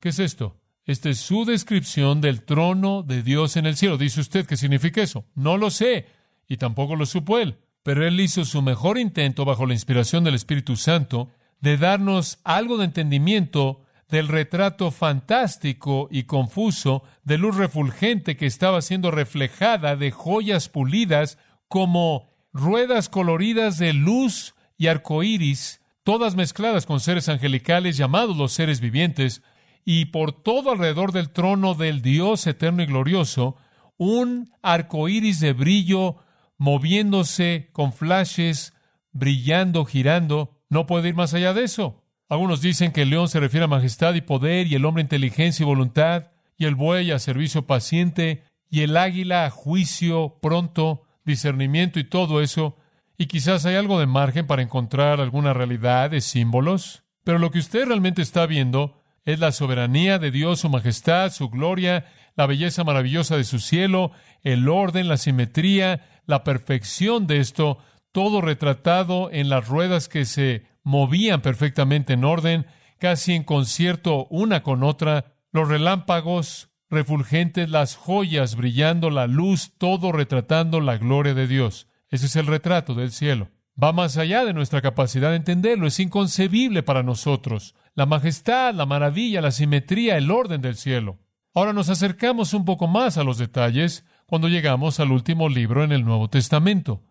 ¿Qué 0.00 0.10
es 0.10 0.18
esto? 0.18 0.60
Esta 0.84 1.10
es 1.10 1.18
su 1.18 1.44
descripción 1.44 2.20
del 2.20 2.44
trono 2.44 3.02
de 3.02 3.22
Dios 3.22 3.56
en 3.56 3.66
el 3.66 3.76
cielo. 3.76 3.98
Dice 3.98 4.20
usted 4.20 4.46
qué 4.46 4.56
significa 4.56 5.02
eso. 5.02 5.24
No 5.34 5.56
lo 5.56 5.70
sé, 5.70 6.06
y 6.48 6.56
tampoco 6.56 6.96
lo 6.96 7.06
supo 7.06 7.38
él. 7.38 7.58
Pero 7.82 8.06
él 8.06 8.18
hizo 8.20 8.44
su 8.44 8.62
mejor 8.62 8.98
intento 8.98 9.44
bajo 9.44 9.66
la 9.66 9.74
inspiración 9.74 10.24
del 10.24 10.34
Espíritu 10.34 10.76
Santo 10.76 11.30
de 11.60 11.76
darnos 11.76 12.38
algo 12.44 12.78
de 12.78 12.84
entendimiento 12.84 13.82
del 14.08 14.28
retrato 14.28 14.90
fantástico 14.90 16.08
y 16.10 16.24
confuso 16.24 17.02
de 17.24 17.38
luz 17.38 17.56
refulgente 17.56 18.36
que 18.36 18.46
estaba 18.46 18.82
siendo 18.82 19.10
reflejada 19.10 19.96
de 19.96 20.10
joyas 20.12 20.68
pulidas 20.68 21.38
como 21.68 22.30
ruedas 22.52 23.08
coloridas 23.08 23.78
de 23.78 23.92
luz 23.92 24.54
y 24.78 24.86
arcoíris, 24.86 25.80
todas 26.06 26.36
mezcladas 26.36 26.86
con 26.86 27.00
seres 27.00 27.28
angelicales 27.28 27.96
llamados 27.96 28.36
los 28.36 28.52
seres 28.52 28.80
vivientes, 28.80 29.42
y 29.84 30.04
por 30.04 30.30
todo 30.30 30.70
alrededor 30.70 31.10
del 31.10 31.30
trono 31.30 31.74
del 31.74 32.00
Dios 32.00 32.46
eterno 32.46 32.84
y 32.84 32.86
glorioso, 32.86 33.56
un 33.96 34.52
arco 34.62 35.08
iris 35.08 35.40
de 35.40 35.52
brillo 35.52 36.18
moviéndose 36.58 37.70
con 37.72 37.92
flashes, 37.92 38.72
brillando, 39.10 39.84
girando. 39.84 40.62
No 40.68 40.86
puede 40.86 41.08
ir 41.08 41.16
más 41.16 41.34
allá 41.34 41.52
de 41.52 41.64
eso. 41.64 42.04
Algunos 42.28 42.60
dicen 42.60 42.92
que 42.92 43.02
el 43.02 43.10
león 43.10 43.28
se 43.28 43.40
refiere 43.40 43.64
a 43.64 43.68
majestad 43.68 44.14
y 44.14 44.20
poder, 44.20 44.68
y 44.68 44.76
el 44.76 44.84
hombre 44.84 45.00
a 45.00 45.06
inteligencia 45.06 45.64
y 45.64 45.66
voluntad, 45.66 46.30
y 46.56 46.66
el 46.66 46.76
buey 46.76 47.10
a 47.10 47.18
servicio 47.18 47.66
paciente, 47.66 48.44
y 48.70 48.82
el 48.82 48.96
águila 48.96 49.44
a 49.44 49.50
juicio 49.50 50.38
pronto, 50.40 51.02
discernimiento 51.24 51.98
y 51.98 52.04
todo 52.04 52.42
eso. 52.42 52.76
Y 53.18 53.26
quizás 53.26 53.64
hay 53.64 53.76
algo 53.76 53.98
de 53.98 54.06
margen 54.06 54.46
para 54.46 54.62
encontrar 54.62 55.20
alguna 55.20 55.54
realidad 55.54 56.10
de 56.10 56.20
símbolos. 56.20 57.04
Pero 57.24 57.38
lo 57.38 57.50
que 57.50 57.58
usted 57.58 57.86
realmente 57.86 58.22
está 58.22 58.46
viendo 58.46 59.02
es 59.24 59.40
la 59.40 59.52
soberanía 59.52 60.18
de 60.18 60.30
Dios, 60.30 60.60
su 60.60 60.68
majestad, 60.68 61.32
su 61.32 61.50
gloria, 61.50 62.06
la 62.36 62.46
belleza 62.46 62.84
maravillosa 62.84 63.36
de 63.36 63.44
su 63.44 63.58
cielo, 63.58 64.12
el 64.42 64.68
orden, 64.68 65.08
la 65.08 65.16
simetría, 65.16 66.22
la 66.26 66.44
perfección 66.44 67.26
de 67.26 67.38
esto, 67.38 67.78
todo 68.12 68.40
retratado 68.40 69.30
en 69.32 69.48
las 69.48 69.66
ruedas 69.66 70.08
que 70.08 70.24
se 70.24 70.66
movían 70.82 71.42
perfectamente 71.42 72.12
en 72.12 72.24
orden, 72.24 72.66
casi 72.98 73.34
en 73.34 73.42
concierto 73.42 74.26
una 74.30 74.62
con 74.62 74.84
otra, 74.84 75.34
los 75.50 75.68
relámpagos 75.68 76.70
refulgentes, 76.88 77.68
las 77.68 77.96
joyas 77.96 78.54
brillando, 78.54 79.10
la 79.10 79.26
luz, 79.26 79.72
todo 79.78 80.12
retratando 80.12 80.80
la 80.80 80.98
gloria 80.98 81.34
de 81.34 81.48
Dios. 81.48 81.88
Ese 82.16 82.26
es 82.26 82.36
el 82.36 82.46
retrato 82.46 82.94
del 82.94 83.12
cielo. 83.12 83.50
Va 83.82 83.92
más 83.92 84.16
allá 84.16 84.46
de 84.46 84.54
nuestra 84.54 84.80
capacidad 84.80 85.28
de 85.30 85.36
entenderlo, 85.36 85.86
es 85.86 86.00
inconcebible 86.00 86.82
para 86.82 87.02
nosotros 87.02 87.74
la 87.94 88.06
majestad, 88.06 88.74
la 88.74 88.86
maravilla, 88.86 89.42
la 89.42 89.50
simetría, 89.50 90.16
el 90.16 90.30
orden 90.30 90.62
del 90.62 90.76
cielo. 90.76 91.18
Ahora 91.52 91.74
nos 91.74 91.90
acercamos 91.90 92.54
un 92.54 92.64
poco 92.64 92.86
más 92.86 93.18
a 93.18 93.22
los 93.22 93.36
detalles 93.36 94.06
cuando 94.24 94.48
llegamos 94.48 94.98
al 94.98 95.12
último 95.12 95.50
libro 95.50 95.84
en 95.84 95.92
el 95.92 96.06
Nuevo 96.06 96.30
Testamento. 96.30 97.02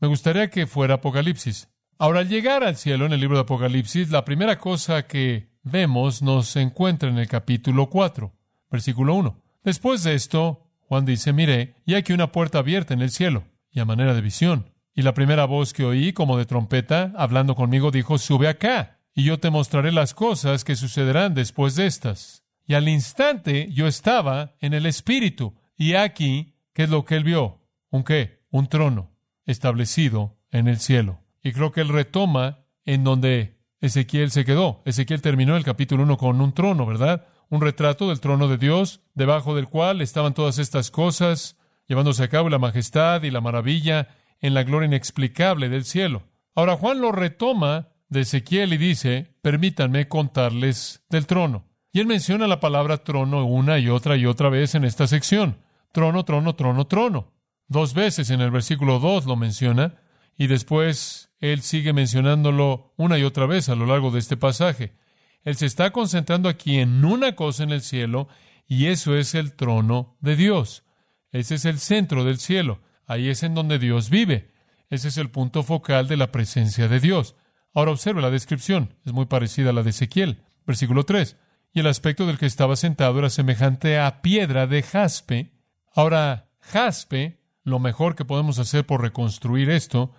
Me 0.00 0.08
gustaría 0.08 0.48
que 0.48 0.66
fuera 0.66 0.94
Apocalipsis. 0.94 1.68
Ahora, 1.98 2.20
al 2.20 2.28
llegar 2.30 2.64
al 2.64 2.76
cielo 2.76 3.04
en 3.04 3.12
el 3.12 3.20
libro 3.20 3.36
de 3.36 3.42
Apocalipsis, 3.42 4.10
la 4.10 4.24
primera 4.24 4.56
cosa 4.56 5.06
que 5.06 5.50
vemos 5.64 6.22
nos 6.22 6.56
encuentra 6.56 7.10
en 7.10 7.18
el 7.18 7.28
capítulo 7.28 7.90
4, 7.90 8.32
versículo 8.70 9.14
1. 9.14 9.42
Después 9.64 10.02
de 10.02 10.14
esto, 10.14 10.66
Juan 10.80 11.04
dice, 11.04 11.34
miré, 11.34 11.74
y 11.84 11.92
aquí 11.92 12.14
una 12.14 12.32
puerta 12.32 12.58
abierta 12.58 12.94
en 12.94 13.02
el 13.02 13.10
cielo, 13.10 13.44
y 13.76 13.80
a 13.80 13.84
manera 13.84 14.14
de 14.14 14.22
visión. 14.22 14.72
Y 14.94 15.02
la 15.02 15.12
primera 15.12 15.44
voz 15.44 15.74
que 15.74 15.84
oí, 15.84 16.14
como 16.14 16.38
de 16.38 16.46
trompeta, 16.46 17.12
hablando 17.14 17.54
conmigo, 17.54 17.90
dijo, 17.90 18.16
sube 18.16 18.48
acá 18.48 19.00
y 19.14 19.24
yo 19.24 19.38
te 19.38 19.50
mostraré 19.50 19.92
las 19.92 20.14
cosas 20.14 20.64
que 20.64 20.76
sucederán 20.76 21.34
después 21.34 21.76
de 21.76 21.86
estas. 21.86 22.42
Y 22.66 22.72
al 22.72 22.88
instante 22.88 23.68
yo 23.70 23.86
estaba 23.86 24.56
en 24.60 24.72
el 24.72 24.86
Espíritu, 24.86 25.54
y 25.76 25.92
aquí, 25.92 26.54
¿qué 26.72 26.84
es 26.84 26.90
lo 26.90 27.04
que 27.04 27.16
él 27.16 27.24
vio? 27.24 27.60
¿Un 27.90 28.02
qué? 28.02 28.46
Un 28.50 28.66
trono 28.66 29.14
establecido 29.44 30.38
en 30.50 30.68
el 30.68 30.78
cielo. 30.78 31.20
Y 31.42 31.52
creo 31.52 31.70
que 31.70 31.82
él 31.82 31.90
retoma 31.90 32.64
en 32.86 33.04
donde 33.04 33.58
Ezequiel 33.82 34.30
se 34.30 34.46
quedó. 34.46 34.82
Ezequiel 34.86 35.20
terminó 35.20 35.56
el 35.56 35.64
capítulo 35.64 36.02
1 36.04 36.16
con 36.16 36.40
un 36.40 36.54
trono, 36.54 36.86
¿verdad? 36.86 37.26
Un 37.50 37.60
retrato 37.60 38.08
del 38.08 38.20
trono 38.20 38.48
de 38.48 38.56
Dios, 38.56 39.02
debajo 39.14 39.54
del 39.54 39.68
cual 39.68 40.00
estaban 40.00 40.32
todas 40.32 40.58
estas 40.58 40.90
cosas, 40.90 41.55
llevándose 41.88 42.22
a 42.22 42.28
cabo 42.28 42.48
la 42.48 42.58
majestad 42.58 43.22
y 43.22 43.30
la 43.30 43.40
maravilla 43.40 44.08
en 44.40 44.54
la 44.54 44.62
gloria 44.62 44.86
inexplicable 44.86 45.68
del 45.68 45.84
cielo. 45.84 46.24
Ahora 46.54 46.76
Juan 46.76 47.00
lo 47.00 47.12
retoma 47.12 47.88
de 48.08 48.20
Ezequiel 48.20 48.72
y 48.72 48.78
dice, 48.78 49.34
permítanme 49.42 50.08
contarles 50.08 51.04
del 51.10 51.26
trono. 51.26 51.64
Y 51.92 52.00
él 52.00 52.06
menciona 52.06 52.46
la 52.46 52.60
palabra 52.60 52.98
trono 52.98 53.44
una 53.46 53.78
y 53.78 53.88
otra 53.88 54.16
y 54.16 54.26
otra 54.26 54.48
vez 54.48 54.74
en 54.74 54.84
esta 54.84 55.06
sección. 55.06 55.58
Trono, 55.92 56.24
trono, 56.24 56.54
trono, 56.54 56.86
trono. 56.86 57.32
Dos 57.68 57.94
veces 57.94 58.30
en 58.30 58.40
el 58.40 58.50
versículo 58.50 58.98
2 58.98 59.26
lo 59.26 59.36
menciona 59.36 59.96
y 60.36 60.46
después 60.46 61.30
él 61.40 61.62
sigue 61.62 61.92
mencionándolo 61.92 62.92
una 62.96 63.18
y 63.18 63.24
otra 63.24 63.46
vez 63.46 63.68
a 63.68 63.74
lo 63.74 63.86
largo 63.86 64.10
de 64.10 64.18
este 64.18 64.36
pasaje. 64.36 64.94
Él 65.42 65.56
se 65.56 65.66
está 65.66 65.90
concentrando 65.90 66.48
aquí 66.48 66.78
en 66.78 67.04
una 67.04 67.34
cosa 67.34 67.62
en 67.62 67.70
el 67.70 67.80
cielo 67.80 68.28
y 68.66 68.86
eso 68.86 69.16
es 69.16 69.34
el 69.34 69.54
trono 69.54 70.16
de 70.20 70.36
Dios. 70.36 70.84
Ese 71.32 71.56
es 71.56 71.64
el 71.64 71.78
centro 71.78 72.24
del 72.24 72.38
cielo. 72.38 72.80
Ahí 73.06 73.28
es 73.28 73.42
en 73.42 73.54
donde 73.54 73.78
Dios 73.78 74.10
vive. 74.10 74.52
Ese 74.90 75.08
es 75.08 75.16
el 75.16 75.30
punto 75.30 75.62
focal 75.62 76.08
de 76.08 76.16
la 76.16 76.32
presencia 76.32 76.88
de 76.88 77.00
Dios. 77.00 77.34
Ahora 77.74 77.90
observe 77.90 78.22
la 78.22 78.30
descripción, 78.30 78.94
es 79.04 79.12
muy 79.12 79.26
parecida 79.26 79.70
a 79.70 79.72
la 79.72 79.82
de 79.82 79.90
Ezequiel. 79.90 80.42
Versículo 80.66 81.04
3. 81.04 81.36
Y 81.72 81.80
el 81.80 81.86
aspecto 81.88 82.26
del 82.26 82.38
que 82.38 82.46
estaba 82.46 82.76
sentado 82.76 83.18
era 83.18 83.30
semejante 83.30 83.98
a 83.98 84.22
piedra 84.22 84.66
de 84.66 84.82
jaspe. 84.82 85.52
Ahora, 85.94 86.48
jaspe, 86.60 87.40
lo 87.64 87.78
mejor 87.78 88.14
que 88.14 88.24
podemos 88.24 88.58
hacer 88.58 88.86
por 88.86 89.02
reconstruir 89.02 89.70
esto, 89.70 90.12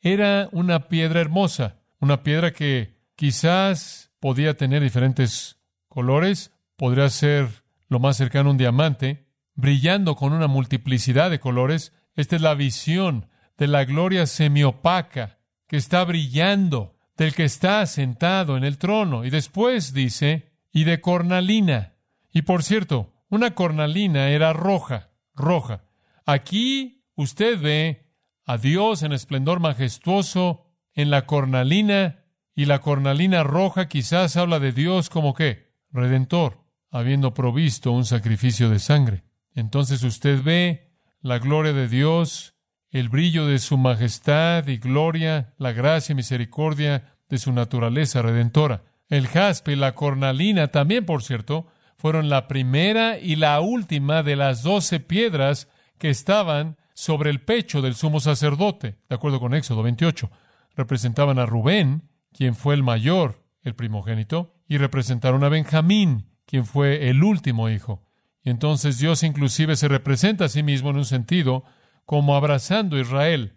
era 0.00 0.48
una 0.52 0.88
piedra 0.88 1.20
hermosa, 1.20 1.76
una 2.00 2.22
piedra 2.22 2.52
que 2.52 2.98
quizás 3.16 4.10
podía 4.20 4.56
tener 4.56 4.82
diferentes 4.82 5.58
colores, 5.88 6.50
podría 6.76 7.08
ser 7.10 7.62
lo 7.88 8.00
más 8.00 8.16
cercano 8.16 8.48
a 8.48 8.52
un 8.52 8.58
diamante, 8.58 9.23
brillando 9.54 10.16
con 10.16 10.32
una 10.32 10.46
multiplicidad 10.46 11.30
de 11.30 11.40
colores. 11.40 11.92
Esta 12.14 12.36
es 12.36 12.42
la 12.42 12.54
visión 12.54 13.28
de 13.56 13.68
la 13.68 13.84
gloria 13.84 14.26
semiopaca 14.26 15.38
que 15.66 15.76
está 15.76 16.04
brillando 16.04 16.96
del 17.16 17.34
que 17.34 17.44
está 17.44 17.84
sentado 17.86 18.56
en 18.56 18.64
el 18.64 18.78
trono. 18.78 19.24
Y 19.24 19.30
después 19.30 19.92
dice, 19.92 20.52
y 20.72 20.84
de 20.84 21.00
cornalina. 21.00 21.94
Y 22.32 22.42
por 22.42 22.62
cierto, 22.62 23.12
una 23.28 23.54
cornalina 23.54 24.28
era 24.28 24.52
roja, 24.52 25.10
roja. 25.34 25.84
Aquí 26.26 27.04
usted 27.14 27.60
ve 27.60 28.10
a 28.44 28.58
Dios 28.58 29.02
en 29.02 29.12
esplendor 29.12 29.60
majestuoso 29.60 30.66
en 30.92 31.10
la 31.10 31.26
cornalina, 31.26 32.20
y 32.54 32.66
la 32.66 32.80
cornalina 32.80 33.42
roja 33.42 33.88
quizás 33.88 34.36
habla 34.36 34.60
de 34.60 34.72
Dios 34.72 35.10
como 35.10 35.34
que 35.34 35.72
redentor, 35.90 36.64
habiendo 36.90 37.34
provisto 37.34 37.90
un 37.90 38.04
sacrificio 38.04 38.70
de 38.70 38.78
sangre. 38.78 39.24
Entonces 39.54 40.02
usted 40.02 40.42
ve 40.42 40.90
la 41.20 41.38
gloria 41.38 41.72
de 41.72 41.88
Dios 41.88 42.54
el 42.94 43.08
brillo 43.08 43.46
de 43.46 43.58
su 43.58 43.76
majestad 43.76 44.68
y 44.68 44.76
gloria, 44.76 45.52
la 45.58 45.72
gracia 45.72 46.12
y 46.12 46.16
misericordia 46.16 47.16
de 47.28 47.38
su 47.38 47.52
naturaleza 47.52 48.22
redentora. 48.22 48.84
El 49.08 49.26
jaspe 49.26 49.72
y 49.72 49.76
la 49.76 49.96
cornalina 49.96 50.68
también, 50.68 51.04
por 51.04 51.24
cierto, 51.24 51.66
fueron 51.96 52.28
la 52.28 52.46
primera 52.46 53.18
y 53.18 53.34
la 53.34 53.60
última 53.60 54.22
de 54.22 54.36
las 54.36 54.62
doce 54.62 55.00
piedras 55.00 55.68
que 55.98 56.08
estaban 56.08 56.76
sobre 56.94 57.30
el 57.30 57.40
pecho 57.40 57.82
del 57.82 57.96
sumo 57.96 58.20
sacerdote, 58.20 58.98
de 59.08 59.14
acuerdo 59.16 59.40
con 59.40 59.54
Éxodo 59.54 59.82
28. 59.82 60.30
Representaban 60.76 61.40
a 61.40 61.46
Rubén, 61.46 62.08
quien 62.32 62.54
fue 62.54 62.76
el 62.76 62.84
mayor, 62.84 63.42
el 63.62 63.74
primogénito, 63.74 64.54
y 64.68 64.78
representaron 64.78 65.42
a 65.42 65.48
Benjamín, 65.48 66.30
quien 66.46 66.64
fue 66.64 67.08
el 67.08 67.24
último 67.24 67.68
hijo. 67.68 68.04
Y 68.44 68.50
entonces 68.50 68.98
Dios 68.98 69.22
inclusive 69.22 69.74
se 69.74 69.88
representa 69.88 70.44
a 70.44 70.48
sí 70.48 70.62
mismo 70.62 70.90
en 70.90 70.96
un 70.96 71.06
sentido 71.06 71.64
como 72.04 72.36
abrazando 72.36 72.96
a 72.96 73.00
Israel. 73.00 73.54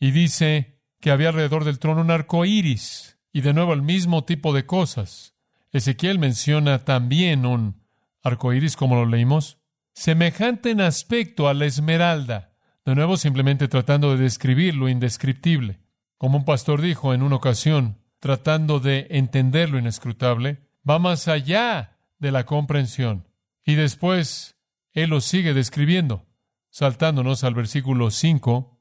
Y 0.00 0.10
dice 0.10 0.80
que 1.00 1.12
había 1.12 1.28
alrededor 1.28 1.64
del 1.64 1.78
trono 1.78 2.00
un 2.00 2.10
arco 2.10 2.44
iris, 2.44 3.18
y 3.32 3.40
de 3.42 3.54
nuevo 3.54 3.72
el 3.72 3.82
mismo 3.82 4.24
tipo 4.24 4.52
de 4.52 4.66
cosas. 4.66 5.34
Ezequiel 5.72 6.18
menciona 6.18 6.84
también 6.84 7.46
un 7.46 7.80
arco 8.22 8.52
iris, 8.52 8.76
como 8.76 8.96
lo 8.96 9.06
leímos, 9.06 9.58
semejante 9.94 10.70
en 10.70 10.80
aspecto 10.80 11.48
a 11.48 11.54
la 11.54 11.66
esmeralda, 11.66 12.52
de 12.84 12.96
nuevo 12.96 13.16
simplemente 13.16 13.68
tratando 13.68 14.16
de 14.16 14.22
describir 14.24 14.74
lo 14.74 14.88
indescriptible. 14.88 15.78
Como 16.18 16.38
un 16.38 16.44
pastor 16.44 16.82
dijo 16.82 17.14
en 17.14 17.22
una 17.22 17.36
ocasión, 17.36 17.98
tratando 18.18 18.80
de 18.80 19.06
entender 19.10 19.70
lo 19.70 19.78
inescrutable, 19.78 20.66
va 20.88 20.98
más 20.98 21.28
allá 21.28 21.98
de 22.18 22.32
la 22.32 22.44
comprensión. 22.44 23.29
Y 23.64 23.74
después 23.74 24.56
él 24.92 25.10
lo 25.10 25.20
sigue 25.20 25.54
describiendo 25.54 26.26
saltándonos 26.70 27.44
al 27.44 27.54
versículo 27.54 28.10
5, 28.10 28.80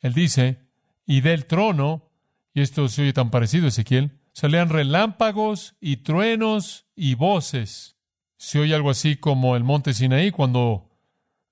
él 0.00 0.14
dice, 0.14 0.68
y 1.04 1.20
del 1.20 1.46
trono, 1.46 2.10
y 2.54 2.62
esto 2.62 2.88
se 2.88 3.02
oye 3.02 3.12
tan 3.12 3.30
parecido 3.30 3.66
a 3.66 3.68
Ezequiel, 3.68 4.20
salían 4.32 4.68
relámpagos 4.68 5.76
y 5.80 5.98
truenos 5.98 6.86
y 6.94 7.14
voces. 7.14 7.96
Se 8.36 8.58
oye 8.60 8.74
algo 8.74 8.90
así 8.90 9.16
como 9.16 9.56
el 9.56 9.64
monte 9.64 9.94
Sinaí 9.94 10.30
cuando 10.30 10.90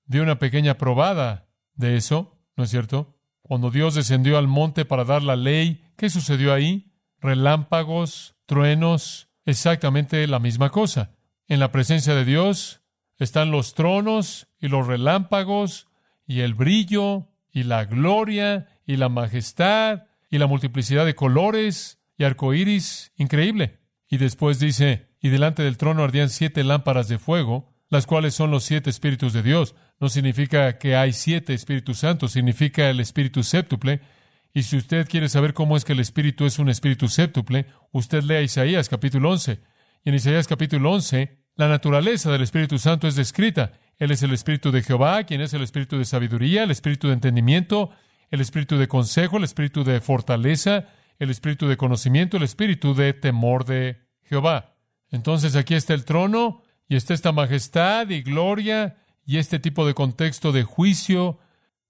dio 0.05 0.23
una 0.23 0.39
pequeña 0.39 0.77
probada 0.77 1.49
de 1.75 1.97
eso, 1.97 2.39
¿no 2.55 2.63
es 2.63 2.69
cierto? 2.69 3.17
Cuando 3.41 3.71
Dios 3.71 3.95
descendió 3.95 4.37
al 4.37 4.47
monte 4.47 4.85
para 4.85 5.03
dar 5.03 5.21
la 5.21 5.35
ley, 5.35 5.83
¿qué 5.97 6.09
sucedió 6.09 6.53
ahí? 6.53 6.93
Relámpagos, 7.19 8.35
truenos, 8.45 9.29
exactamente 9.45 10.25
la 10.27 10.39
misma 10.39 10.69
cosa. 10.69 11.11
En 11.53 11.59
la 11.59 11.71
presencia 11.71 12.15
de 12.15 12.25
Dios 12.25 12.81
están 13.19 13.51
los 13.51 13.75
tronos 13.75 14.47
y 14.59 14.69
los 14.69 14.87
relámpagos 14.87 15.87
y 16.25 16.39
el 16.39 16.55
brillo 16.55 17.27
y 17.51 17.61
la 17.61 17.85
gloria 17.85 18.69
y 18.87 18.95
la 18.95 19.07
majestad 19.07 20.05
y 20.31 20.39
la 20.39 20.47
multiplicidad 20.47 21.05
de 21.05 21.13
colores 21.13 21.99
y 22.17 22.23
arcoíris 22.23 23.11
increíble. 23.17 23.77
Y 24.09 24.17
después 24.17 24.57
dice, 24.57 25.09
y 25.21 25.29
delante 25.29 25.61
del 25.61 25.77
trono 25.77 26.03
ardían 26.03 26.31
siete 26.31 26.63
lámparas 26.63 27.07
de 27.07 27.19
fuego, 27.19 27.71
las 27.87 28.07
cuales 28.07 28.33
son 28.33 28.49
los 28.49 28.63
siete 28.63 28.89
espíritus 28.89 29.31
de 29.31 29.43
Dios. 29.43 29.75
No 29.99 30.09
significa 30.09 30.79
que 30.79 30.95
hay 30.95 31.13
siete 31.13 31.53
Espíritus 31.53 31.99
Santos, 31.99 32.31
significa 32.31 32.89
el 32.89 32.99
Espíritu 32.99 33.43
séptuple. 33.43 34.01
Y 34.55 34.63
si 34.63 34.75
usted 34.75 35.07
quiere 35.07 35.29
saber 35.29 35.53
cómo 35.53 35.77
es 35.77 35.85
que 35.85 35.93
el 35.93 35.99
Espíritu 35.99 36.47
es 36.47 36.57
un 36.57 36.69
Espíritu 36.69 37.09
séptuple, 37.09 37.67
usted 37.91 38.23
lea 38.23 38.41
Isaías 38.41 38.89
capítulo 38.89 39.29
11. 39.29 39.61
Y 40.03 40.09
en 40.09 40.15
Isaías 40.15 40.47
capítulo 40.47 40.91
11, 40.91 41.42
la 41.55 41.67
naturaleza 41.67 42.31
del 42.31 42.41
Espíritu 42.41 42.79
Santo 42.79 43.07
es 43.07 43.15
descrita. 43.15 43.73
Él 43.97 44.11
es 44.11 44.23
el 44.23 44.33
Espíritu 44.33 44.71
de 44.71 44.81
Jehová, 44.81 45.23
quien 45.23 45.41
es 45.41 45.53
el 45.53 45.61
Espíritu 45.61 45.97
de 45.97 46.05
sabiduría, 46.05 46.63
el 46.63 46.71
Espíritu 46.71 47.07
de 47.07 47.13
entendimiento, 47.13 47.91
el 48.31 48.41
Espíritu 48.41 48.77
de 48.77 48.87
consejo, 48.87 49.37
el 49.37 49.43
Espíritu 49.43 49.83
de 49.83 50.01
fortaleza, 50.01 50.87
el 51.19 51.29
Espíritu 51.29 51.67
de 51.67 51.77
conocimiento, 51.77 52.37
el 52.37 52.43
Espíritu 52.43 52.95
de 52.95 53.13
temor 53.13 53.65
de 53.65 54.01
Jehová. 54.23 54.75
Entonces 55.11 55.55
aquí 55.55 55.75
está 55.75 55.93
el 55.93 56.05
trono 56.05 56.63
y 56.87 56.95
está 56.95 57.13
esta 57.13 57.31
majestad 57.31 58.09
y 58.09 58.23
gloria 58.23 58.97
y 59.25 59.37
este 59.37 59.59
tipo 59.59 59.85
de 59.85 59.93
contexto 59.93 60.51
de 60.51 60.63
juicio 60.63 61.37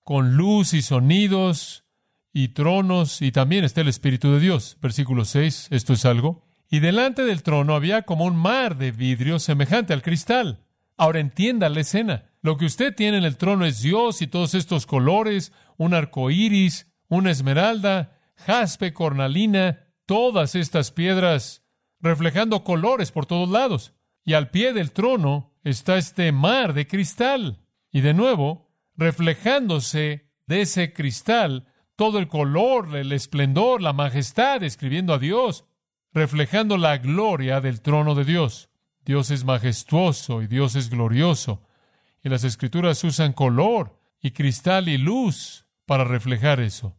con 0.03 0.35
luz 0.35 0.73
y 0.73 0.81
sonidos 0.81 1.85
y 2.33 2.49
tronos 2.49 3.21
y 3.21 3.31
también 3.31 3.63
está 3.63 3.81
el 3.81 3.87
Espíritu 3.87 4.31
de 4.33 4.41
Dios. 4.41 4.77
Versículo 4.81 5.23
6, 5.23 5.69
esto 5.71 5.93
es 5.93 6.03
algo. 6.05 6.42
Y 6.73 6.79
delante 6.79 7.23
del 7.23 7.43
trono 7.43 7.75
había 7.75 8.01
como 8.01 8.25
un 8.25 8.35
mar 8.35 8.77
de 8.77 8.91
vidrio 8.91 9.37
semejante 9.37 9.93
al 9.93 10.01
cristal. 10.01 10.65
Ahora 10.97 11.19
entienda 11.19 11.69
la 11.69 11.81
escena. 11.81 12.31
Lo 12.41 12.57
que 12.57 12.65
usted 12.65 12.95
tiene 12.95 13.19
en 13.19 13.25
el 13.25 13.37
trono 13.37 13.67
es 13.67 13.83
Dios 13.83 14.23
y 14.23 14.27
todos 14.27 14.55
estos 14.55 14.87
colores, 14.87 15.53
un 15.77 15.93
arco 15.93 16.31
iris, 16.31 16.91
una 17.09 17.29
esmeralda, 17.29 18.17
jaspe, 18.37 18.91
cornalina, 18.91 19.85
todas 20.07 20.55
estas 20.55 20.89
piedras 20.89 21.63
reflejando 21.99 22.63
colores 22.63 23.11
por 23.11 23.27
todos 23.27 23.49
lados. 23.49 23.93
Y 24.25 24.33
al 24.33 24.49
pie 24.49 24.73
del 24.73 24.93
trono 24.93 25.53
está 25.63 25.97
este 25.97 26.31
mar 26.31 26.73
de 26.73 26.87
cristal. 26.87 27.59
Y 27.91 28.01
de 28.01 28.15
nuevo, 28.15 28.73
reflejándose 28.95 30.31
de 30.47 30.61
ese 30.61 30.91
cristal, 30.91 31.67
todo 31.95 32.17
el 32.17 32.27
color, 32.27 32.95
el 32.95 33.11
esplendor, 33.11 33.79
la 33.79 33.93
majestad, 33.93 34.63
escribiendo 34.63 35.13
a 35.13 35.19
Dios, 35.19 35.65
reflejando 36.13 36.77
la 36.77 36.97
gloria 36.97 37.61
del 37.61 37.81
trono 37.81 38.15
de 38.15 38.25
Dios. 38.25 38.69
Dios 39.05 39.31
es 39.31 39.43
majestuoso 39.43 40.41
y 40.41 40.47
Dios 40.47 40.75
es 40.75 40.89
glorioso. 40.89 41.61
Y 42.23 42.29
las 42.29 42.43
escrituras 42.43 43.03
usan 43.03 43.33
color 43.33 43.99
y 44.21 44.31
cristal 44.31 44.87
y 44.87 44.97
luz 44.97 45.65
para 45.85 46.03
reflejar 46.03 46.59
eso. 46.59 46.95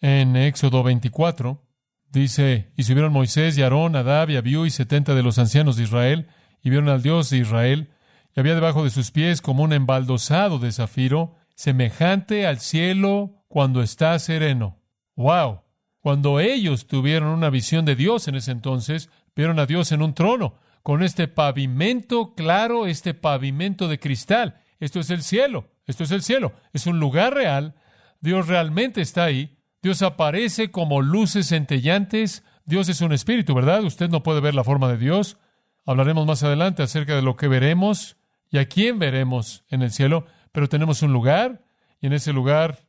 En 0.00 0.36
Éxodo 0.36 0.82
24 0.82 1.64
dice, 2.10 2.72
y 2.76 2.84
subieron 2.84 3.12
Moisés 3.12 3.58
y 3.58 3.62
Aarón, 3.62 3.96
Adab 3.96 4.30
y 4.30 4.36
y 4.36 4.70
setenta 4.70 5.14
de 5.14 5.22
los 5.22 5.38
ancianos 5.38 5.76
de 5.76 5.82
Israel, 5.82 6.28
y 6.62 6.70
vieron 6.70 6.88
al 6.88 7.02
Dios 7.02 7.30
de 7.30 7.38
Israel, 7.38 7.90
y 8.34 8.40
había 8.40 8.54
debajo 8.54 8.84
de 8.84 8.90
sus 8.90 9.10
pies 9.10 9.42
como 9.42 9.64
un 9.64 9.72
embaldosado 9.72 10.58
de 10.58 10.70
zafiro, 10.70 11.34
semejante 11.56 12.46
al 12.46 12.60
cielo 12.60 13.44
cuando 13.48 13.82
está 13.82 14.16
sereno. 14.20 14.78
¡Wow! 15.16 15.62
Cuando 16.00 16.40
ellos 16.40 16.86
tuvieron 16.86 17.30
una 17.30 17.50
visión 17.50 17.84
de 17.84 17.96
Dios 17.96 18.28
en 18.28 18.36
ese 18.36 18.52
entonces, 18.52 19.10
vieron 19.34 19.58
a 19.58 19.66
Dios 19.66 19.92
en 19.92 20.02
un 20.02 20.14
trono, 20.14 20.54
con 20.82 21.02
este 21.02 21.28
pavimento 21.28 22.34
claro, 22.34 22.86
este 22.86 23.14
pavimento 23.14 23.88
de 23.88 23.98
cristal. 23.98 24.60
Esto 24.80 25.00
es 25.00 25.10
el 25.10 25.22
cielo, 25.22 25.68
esto 25.86 26.04
es 26.04 26.10
el 26.12 26.22
cielo, 26.22 26.52
es 26.72 26.86
un 26.86 27.00
lugar 27.00 27.34
real, 27.34 27.74
Dios 28.20 28.46
realmente 28.46 29.00
está 29.00 29.24
ahí, 29.24 29.58
Dios 29.82 30.02
aparece 30.02 30.70
como 30.70 31.02
luces 31.02 31.48
centellantes, 31.48 32.44
Dios 32.64 32.88
es 32.88 33.00
un 33.00 33.12
espíritu, 33.12 33.54
¿verdad? 33.54 33.82
Usted 33.84 34.08
no 34.08 34.22
puede 34.22 34.40
ver 34.40 34.54
la 34.54 34.64
forma 34.64 34.88
de 34.88 34.98
Dios. 34.98 35.38
Hablaremos 35.86 36.26
más 36.26 36.42
adelante 36.42 36.82
acerca 36.82 37.14
de 37.16 37.22
lo 37.22 37.36
que 37.36 37.48
veremos 37.48 38.16
y 38.50 38.58
a 38.58 38.68
quién 38.68 38.98
veremos 38.98 39.64
en 39.68 39.82
el 39.82 39.90
cielo, 39.90 40.26
pero 40.52 40.68
tenemos 40.68 41.02
un 41.02 41.12
lugar 41.12 41.64
y 42.00 42.08
en 42.08 42.12
ese 42.12 42.32
lugar 42.32 42.80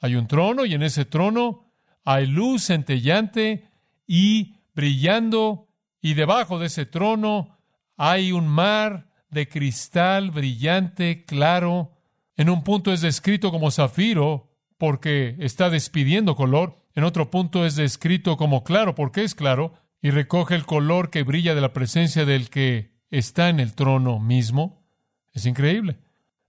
hay 0.00 0.14
un 0.14 0.28
trono 0.28 0.64
y 0.64 0.74
en 0.74 0.82
ese 0.82 1.04
trono 1.04 1.67
hay 2.04 2.26
luz 2.26 2.64
centellante 2.64 3.68
y 4.06 4.56
brillando 4.74 5.68
y 6.00 6.14
debajo 6.14 6.58
de 6.58 6.66
ese 6.66 6.86
trono 6.86 7.58
hay 7.96 8.32
un 8.32 8.46
mar 8.46 9.08
de 9.30 9.48
cristal 9.48 10.30
brillante, 10.30 11.24
claro. 11.24 11.92
En 12.36 12.48
un 12.48 12.62
punto 12.62 12.92
es 12.92 13.00
descrito 13.00 13.50
como 13.50 13.70
zafiro 13.70 14.50
porque 14.78 15.36
está 15.40 15.70
despidiendo 15.70 16.36
color. 16.36 16.84
En 16.94 17.04
otro 17.04 17.30
punto 17.30 17.66
es 17.66 17.76
descrito 17.76 18.36
como 18.36 18.64
claro 18.64 18.94
porque 18.94 19.24
es 19.24 19.34
claro 19.34 19.74
y 20.00 20.10
recoge 20.10 20.54
el 20.54 20.64
color 20.64 21.10
que 21.10 21.24
brilla 21.24 21.54
de 21.54 21.60
la 21.60 21.72
presencia 21.72 22.24
del 22.24 22.48
que 22.50 22.92
está 23.10 23.48
en 23.48 23.60
el 23.60 23.74
trono 23.74 24.20
mismo. 24.20 24.84
Es 25.32 25.44
increíble. 25.46 25.98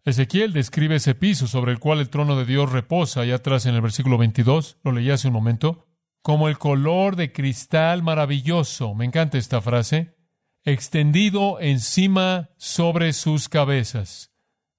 Ezequiel 0.09 0.53
describe 0.53 0.95
ese 0.95 1.15
piso 1.15 1.47
sobre 1.47 1.71
el 1.71 1.79
cual 1.79 1.99
el 1.99 2.09
trono 2.09 2.35
de 2.35 2.45
Dios 2.45 2.71
reposa, 2.71 3.21
allá 3.21 3.35
atrás 3.35 3.65
en 3.65 3.75
el 3.75 3.81
versículo 3.81 4.17
22, 4.17 4.77
lo 4.83 4.91
leí 4.91 5.09
hace 5.09 5.27
un 5.27 5.33
momento, 5.33 5.87
como 6.21 6.47
el 6.47 6.57
color 6.57 7.15
de 7.15 7.31
cristal 7.31 8.03
maravilloso, 8.03 8.93
me 8.93 9.05
encanta 9.05 9.37
esta 9.37 9.61
frase, 9.61 10.15
extendido 10.63 11.59
encima 11.59 12.49
sobre 12.57 13.13
sus 13.13 13.49
cabezas. 13.49 14.31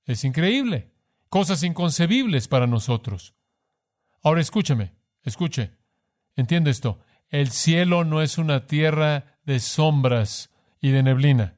Es 0.04 0.24
increíble, 0.24 0.92
cosas 1.28 1.62
inconcebibles 1.62 2.48
para 2.48 2.66
nosotros. 2.66 3.34
Ahora 4.22 4.40
escúcheme, 4.40 4.94
escuche, 5.22 5.72
entiende 6.36 6.70
esto, 6.70 7.00
el 7.28 7.50
cielo 7.50 8.04
no 8.04 8.20
es 8.22 8.38
una 8.38 8.66
tierra 8.66 9.38
de 9.44 9.60
sombras 9.60 10.50
y 10.80 10.90
de 10.90 11.02
neblina. 11.02 11.56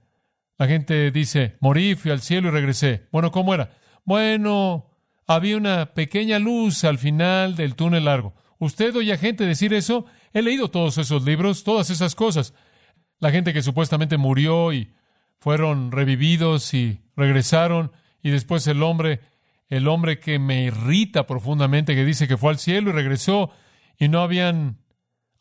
La 0.62 0.68
gente 0.68 1.10
dice, 1.10 1.56
morí, 1.58 1.96
fui 1.96 2.12
al 2.12 2.20
cielo 2.20 2.46
y 2.46 2.50
regresé. 2.52 3.08
Bueno, 3.10 3.32
¿cómo 3.32 3.52
era? 3.52 3.76
Bueno, 4.04 4.92
había 5.26 5.56
una 5.56 5.92
pequeña 5.92 6.38
luz 6.38 6.84
al 6.84 6.98
final 6.98 7.56
del 7.56 7.74
túnel 7.74 8.04
largo. 8.04 8.36
¿Usted 8.60 8.94
oye 8.94 9.12
a 9.12 9.18
gente 9.18 9.44
decir 9.44 9.74
eso? 9.74 10.06
He 10.32 10.40
leído 10.40 10.70
todos 10.70 10.98
esos 10.98 11.24
libros, 11.24 11.64
todas 11.64 11.90
esas 11.90 12.14
cosas. 12.14 12.54
La 13.18 13.32
gente 13.32 13.52
que 13.52 13.60
supuestamente 13.60 14.18
murió 14.18 14.72
y 14.72 14.94
fueron 15.40 15.90
revividos 15.90 16.72
y 16.74 17.00
regresaron, 17.16 17.90
y 18.22 18.30
después 18.30 18.64
el 18.68 18.84
hombre, 18.84 19.18
el 19.68 19.88
hombre 19.88 20.20
que 20.20 20.38
me 20.38 20.62
irrita 20.62 21.26
profundamente, 21.26 21.96
que 21.96 22.04
dice 22.04 22.28
que 22.28 22.36
fue 22.36 22.50
al 22.50 22.60
cielo 22.60 22.90
y 22.90 22.92
regresó 22.92 23.50
y 23.98 24.06
no 24.06 24.20
habían 24.20 24.78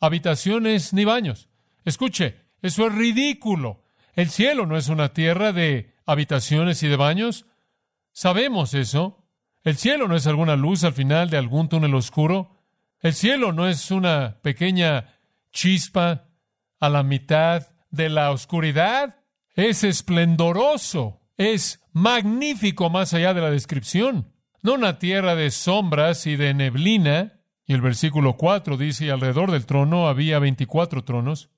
habitaciones 0.00 0.92
ni 0.92 1.04
baños. 1.04 1.48
Escuche, 1.84 2.40
eso 2.60 2.88
es 2.88 2.92
ridículo. 2.92 3.81
El 4.14 4.28
cielo 4.28 4.66
no 4.66 4.76
es 4.76 4.88
una 4.88 5.12
tierra 5.14 5.52
de 5.52 5.94
habitaciones 6.04 6.82
y 6.82 6.88
de 6.88 6.96
baños. 6.96 7.46
Sabemos 8.12 8.74
eso. 8.74 9.24
El 9.64 9.76
cielo 9.76 10.08
no 10.08 10.16
es 10.16 10.26
alguna 10.26 10.56
luz 10.56 10.84
al 10.84 10.92
final 10.92 11.30
de 11.30 11.38
algún 11.38 11.68
túnel 11.68 11.94
oscuro. 11.94 12.58
El 13.00 13.14
cielo 13.14 13.52
no 13.52 13.68
es 13.68 13.90
una 13.90 14.38
pequeña 14.42 15.18
chispa 15.50 16.28
a 16.78 16.88
la 16.88 17.02
mitad 17.02 17.68
de 17.90 18.08
la 18.08 18.30
oscuridad. 18.32 19.20
Es 19.54 19.82
esplendoroso. 19.82 21.20
Es 21.36 21.80
magnífico 21.92 22.90
más 22.90 23.14
allá 23.14 23.32
de 23.34 23.40
la 23.40 23.50
descripción. 23.50 24.32
No 24.62 24.74
una 24.74 24.98
tierra 24.98 25.34
de 25.34 25.50
sombras 25.50 26.26
y 26.26 26.36
de 26.36 26.54
neblina. 26.54 27.40
Y 27.64 27.72
el 27.72 27.80
versículo 27.80 28.36
4 28.36 28.76
dice, 28.76 29.06
y 29.06 29.10
alrededor 29.10 29.50
del 29.50 29.66
trono 29.66 30.08
había 30.08 30.38
veinticuatro 30.38 31.04
tronos, 31.04 31.48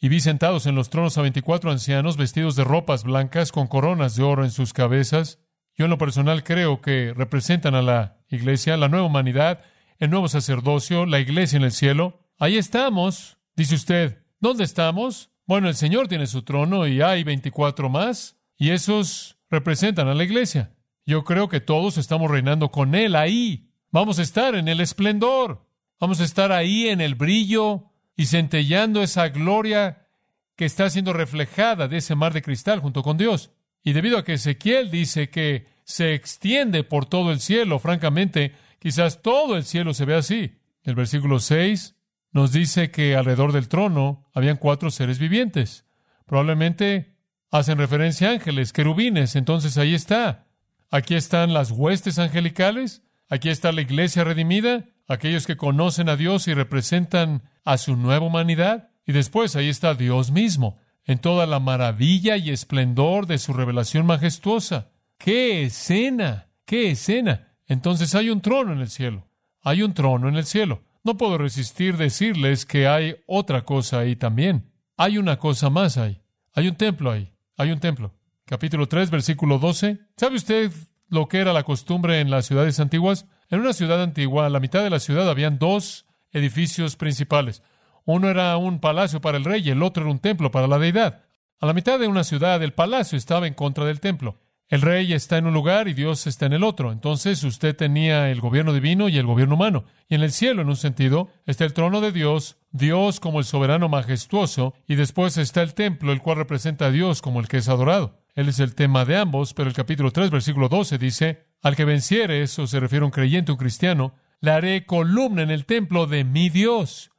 y 0.00 0.08
vi 0.08 0.20
sentados 0.20 0.66
en 0.66 0.74
los 0.74 0.90
tronos 0.90 1.18
a 1.18 1.22
veinticuatro 1.22 1.70
ancianos 1.70 2.16
vestidos 2.16 2.56
de 2.56 2.64
ropas 2.64 3.04
blancas 3.04 3.52
con 3.52 3.66
coronas 3.66 4.16
de 4.16 4.22
oro 4.22 4.44
en 4.44 4.50
sus 4.50 4.72
cabezas. 4.72 5.40
Yo 5.76 5.86
en 5.86 5.90
lo 5.90 5.98
personal 5.98 6.44
creo 6.44 6.80
que 6.80 7.12
representan 7.14 7.74
a 7.74 7.82
la 7.82 8.18
iglesia, 8.28 8.76
la 8.76 8.88
nueva 8.88 9.06
humanidad, 9.06 9.62
el 9.98 10.10
nuevo 10.10 10.28
sacerdocio, 10.28 11.06
la 11.06 11.20
iglesia 11.20 11.56
en 11.56 11.64
el 11.64 11.72
cielo. 11.72 12.24
Ahí 12.38 12.56
estamos, 12.56 13.38
dice 13.56 13.74
usted. 13.74 14.22
¿Dónde 14.40 14.64
estamos? 14.64 15.30
Bueno, 15.46 15.68
el 15.68 15.74
Señor 15.74 16.08
tiene 16.08 16.26
su 16.26 16.42
trono 16.42 16.86
y 16.86 17.00
hay 17.00 17.24
veinticuatro 17.24 17.88
más, 17.88 18.38
y 18.56 18.70
esos 18.70 19.38
representan 19.50 20.06
a 20.08 20.14
la 20.14 20.24
iglesia. 20.24 20.74
Yo 21.06 21.24
creo 21.24 21.48
que 21.48 21.60
todos 21.60 21.96
estamos 21.96 22.30
reinando 22.30 22.70
con 22.70 22.94
Él 22.94 23.16
ahí. 23.16 23.70
Vamos 23.90 24.18
a 24.18 24.22
estar 24.22 24.54
en 24.54 24.68
el 24.68 24.80
esplendor. 24.80 25.66
Vamos 25.98 26.20
a 26.20 26.24
estar 26.24 26.52
ahí 26.52 26.88
en 26.88 27.00
el 27.00 27.14
brillo 27.14 27.87
y 28.18 28.26
centellando 28.26 29.00
esa 29.00 29.28
gloria 29.28 30.08
que 30.56 30.64
está 30.64 30.90
siendo 30.90 31.12
reflejada 31.12 31.86
de 31.86 31.98
ese 31.98 32.16
mar 32.16 32.34
de 32.34 32.42
cristal 32.42 32.80
junto 32.80 33.04
con 33.04 33.16
Dios. 33.16 33.52
Y 33.84 33.92
debido 33.92 34.18
a 34.18 34.24
que 34.24 34.34
Ezequiel 34.34 34.90
dice 34.90 35.30
que 35.30 35.68
se 35.84 36.14
extiende 36.14 36.82
por 36.82 37.06
todo 37.06 37.30
el 37.30 37.38
cielo, 37.38 37.78
francamente, 37.78 38.54
quizás 38.80 39.22
todo 39.22 39.56
el 39.56 39.62
cielo 39.62 39.94
se 39.94 40.04
ve 40.04 40.16
así. 40.16 40.58
El 40.82 40.96
versículo 40.96 41.38
6 41.38 41.94
nos 42.32 42.50
dice 42.50 42.90
que 42.90 43.14
alrededor 43.14 43.52
del 43.52 43.68
trono 43.68 44.28
habían 44.34 44.56
cuatro 44.56 44.90
seres 44.90 45.20
vivientes. 45.20 45.86
Probablemente 46.26 47.14
hacen 47.52 47.78
referencia 47.78 48.30
a 48.30 48.32
ángeles, 48.32 48.72
querubines, 48.72 49.36
entonces 49.36 49.78
ahí 49.78 49.94
está. 49.94 50.48
Aquí 50.90 51.14
están 51.14 51.54
las 51.54 51.70
huestes 51.70 52.18
angelicales, 52.18 53.02
aquí 53.28 53.48
está 53.48 53.70
la 53.70 53.82
iglesia 53.82 54.24
redimida, 54.24 54.86
aquellos 55.06 55.46
que 55.46 55.56
conocen 55.56 56.08
a 56.08 56.16
Dios 56.16 56.48
y 56.48 56.54
representan 56.54 57.44
a 57.68 57.76
su 57.76 57.96
nueva 57.96 58.24
humanidad, 58.24 58.88
y 59.04 59.12
después 59.12 59.54
ahí 59.54 59.68
está 59.68 59.92
Dios 59.92 60.30
mismo, 60.30 60.78
en 61.04 61.18
toda 61.18 61.46
la 61.46 61.60
maravilla 61.60 62.38
y 62.38 62.48
esplendor 62.48 63.26
de 63.26 63.36
su 63.36 63.52
revelación 63.52 64.06
majestuosa. 64.06 64.88
¡Qué 65.18 65.64
escena! 65.64 66.48
¡Qué 66.64 66.92
escena! 66.92 67.52
Entonces 67.66 68.14
hay 68.14 68.30
un 68.30 68.40
trono 68.40 68.72
en 68.72 68.78
el 68.78 68.88
cielo. 68.88 69.28
Hay 69.60 69.82
un 69.82 69.92
trono 69.92 70.30
en 70.30 70.36
el 70.36 70.46
cielo. 70.46 70.82
No 71.04 71.18
puedo 71.18 71.36
resistir 71.36 71.98
decirles 71.98 72.64
que 72.64 72.88
hay 72.88 73.16
otra 73.26 73.66
cosa 73.66 73.98
ahí 73.98 74.16
también. 74.16 74.72
Hay 74.96 75.18
una 75.18 75.38
cosa 75.38 75.68
más 75.68 75.98
ahí. 75.98 76.22
Hay 76.54 76.68
un 76.68 76.76
templo 76.76 77.10
ahí. 77.10 77.34
Hay 77.58 77.70
un 77.70 77.80
templo. 77.80 78.14
Capítulo 78.46 78.88
3, 78.88 79.10
versículo 79.10 79.58
12. 79.58 79.98
¿Sabe 80.16 80.36
usted 80.36 80.72
lo 81.10 81.28
que 81.28 81.36
era 81.36 81.52
la 81.52 81.64
costumbre 81.64 82.20
en 82.20 82.30
las 82.30 82.46
ciudades 82.46 82.80
antiguas? 82.80 83.26
En 83.50 83.60
una 83.60 83.74
ciudad 83.74 84.02
antigua, 84.02 84.46
a 84.46 84.50
la 84.50 84.58
mitad 84.58 84.82
de 84.82 84.88
la 84.88 85.00
ciudad 85.00 85.28
habían 85.28 85.58
dos 85.58 86.07
edificios 86.32 86.96
principales. 86.96 87.62
Uno 88.04 88.28
era 88.30 88.56
un 88.56 88.80
palacio 88.80 89.20
para 89.20 89.38
el 89.38 89.44
rey 89.44 89.62
y 89.64 89.70
el 89.70 89.82
otro 89.82 90.04
era 90.04 90.12
un 90.12 90.18
templo 90.18 90.50
para 90.50 90.66
la 90.66 90.78
deidad. 90.78 91.24
A 91.60 91.66
la 91.66 91.72
mitad 91.72 91.98
de 91.98 92.06
una 92.06 92.24
ciudad, 92.24 92.62
el 92.62 92.72
palacio 92.72 93.18
estaba 93.18 93.46
en 93.46 93.54
contra 93.54 93.84
del 93.84 94.00
templo. 94.00 94.38
El 94.68 94.82
rey 94.82 95.14
está 95.14 95.38
en 95.38 95.46
un 95.46 95.54
lugar 95.54 95.88
y 95.88 95.94
Dios 95.94 96.26
está 96.26 96.44
en 96.44 96.52
el 96.52 96.62
otro. 96.62 96.92
Entonces 96.92 97.42
usted 97.42 97.74
tenía 97.74 98.30
el 98.30 98.40
gobierno 98.40 98.74
divino 98.74 99.08
y 99.08 99.16
el 99.16 99.26
gobierno 99.26 99.54
humano. 99.54 99.84
Y 100.08 100.14
en 100.14 100.22
el 100.22 100.30
cielo, 100.30 100.60
en 100.60 100.68
un 100.68 100.76
sentido, 100.76 101.28
está 101.46 101.64
el 101.64 101.72
trono 101.72 102.02
de 102.02 102.12
Dios, 102.12 102.58
Dios 102.70 103.18
como 103.18 103.38
el 103.38 103.46
soberano 103.46 103.88
majestuoso, 103.88 104.74
y 104.86 104.96
después 104.96 105.38
está 105.38 105.62
el 105.62 105.72
templo, 105.72 106.12
el 106.12 106.20
cual 106.20 106.36
representa 106.36 106.86
a 106.86 106.90
Dios 106.90 107.22
como 107.22 107.40
el 107.40 107.48
que 107.48 107.56
es 107.56 107.68
adorado. 107.70 108.20
Él 108.34 108.50
es 108.50 108.60
el 108.60 108.74
tema 108.74 109.06
de 109.06 109.16
ambos, 109.16 109.54
pero 109.54 109.68
el 109.70 109.74
capítulo 109.74 110.10
3, 110.10 110.30
versículo 110.30 110.68
12 110.68 110.98
dice, 110.98 111.46
al 111.62 111.74
que 111.74 111.86
venciere, 111.86 112.42
eso 112.42 112.66
se 112.66 112.78
refiere 112.78 113.04
a 113.04 113.06
un 113.06 113.10
creyente, 113.10 113.52
un 113.52 113.58
cristiano, 113.58 114.14
le 114.40 114.50
haré 114.50 114.86
columna 114.86 115.42
en 115.42 115.50
el 115.50 115.66
templo 115.66 116.06
de 116.06 116.24
mi 116.24 116.48
Dios 116.48 117.10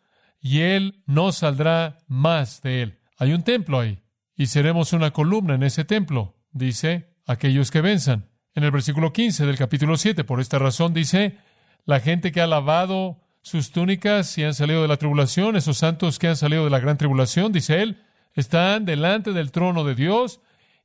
y 0.41 0.62
él 0.62 1.03
no 1.05 1.32
saldrá 1.32 1.97
más 2.08 2.62
de 2.62 2.82
él. 2.82 2.99
Hay 3.17 3.34
un 3.34 3.43
templo 3.43 3.79
ahí, 3.79 3.99
y 4.36 4.45
seremos 4.47 4.93
una 4.93 5.12
columna 5.12 5.55
en 5.55 5.63
ese 5.63 5.84
templo, 5.84 6.38
dice 6.51 7.13
aquellos 7.25 7.71
que 7.71 7.82
venzan. 7.82 8.29
En 8.55 8.63
el 8.63 8.71
versículo 8.71 9.12
15 9.12 9.45
del 9.45 9.58
capítulo 9.58 9.97
7, 9.97 10.23
por 10.23 10.39
esta 10.39 10.60
razón 10.60 10.93
dice, 10.93 11.38
la 11.86 11.99
gente 11.99 12.32
que 12.32 12.41
ha 12.41 12.47
lavado 12.47 13.21
sus 13.41 13.71
túnicas 13.71 14.38
y 14.38 14.43
han 14.43 14.53
salido 14.53 14.82
de 14.82 14.88
la 14.88 14.97
tribulación, 14.97 15.55
esos 15.55 15.77
santos 15.77 16.19
que 16.19 16.27
han 16.27 16.38
salido 16.38 16.63
de 16.63 16.69
la 16.69 16.79
gran 16.79 16.97
tribulación, 16.97 17.51
dice 17.51 17.82
él, 17.82 18.01
están 18.34 18.86
delante 18.86 19.34
del 19.34 19.51
trono 19.51 19.84
de 19.84 19.95
Dios 19.95 20.39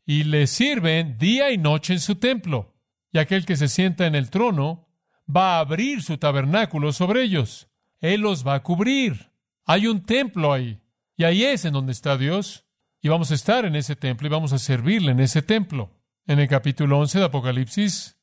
y 0.07 0.25
le 0.25 0.47
sirven 0.47 1.19
día 1.19 1.51
y 1.51 1.59
noche 1.59 1.93
en 1.93 2.01
su 2.01 2.17
templo. 2.17 2.75
Y 3.13 3.19
aquel 3.19 3.47
que 3.47 3.57
se 3.57 3.69
sienta 3.69 4.07
en 4.07 4.15
el 4.15 4.31
trono 4.31 4.84
va 5.29 5.57
a 5.57 5.61
abrir 5.61 6.03
su 6.03 6.19
tabernáculo 6.19 6.93
sobre 6.93 7.23
ellos. 7.23 7.69
Él 8.01 8.21
los 8.21 8.47
va 8.47 8.55
a 8.55 8.63
cubrir. 8.63 9.31
Hay 9.65 9.87
un 9.87 10.03
templo 10.03 10.53
ahí. 10.53 10.81
Y 11.17 11.25
ahí 11.25 11.45
es 11.45 11.65
en 11.65 11.73
donde 11.73 11.93
está 11.93 12.17
Dios. 12.17 12.67
Y 13.01 13.09
vamos 13.09 13.31
a 13.31 13.35
estar 13.35 13.65
en 13.65 13.77
ese 13.77 13.97
templo 13.97 14.27
y 14.27 14.31
vamos 14.31 14.53
a 14.53 14.59
servirle 14.59 15.13
en 15.13 15.21
ese 15.21 15.43
templo. 15.43 15.91
En 16.27 16.39
el 16.39 16.49
capítulo 16.49 16.99
11 16.99 17.19
de 17.19 17.25
Apocalipsis, 17.27 18.19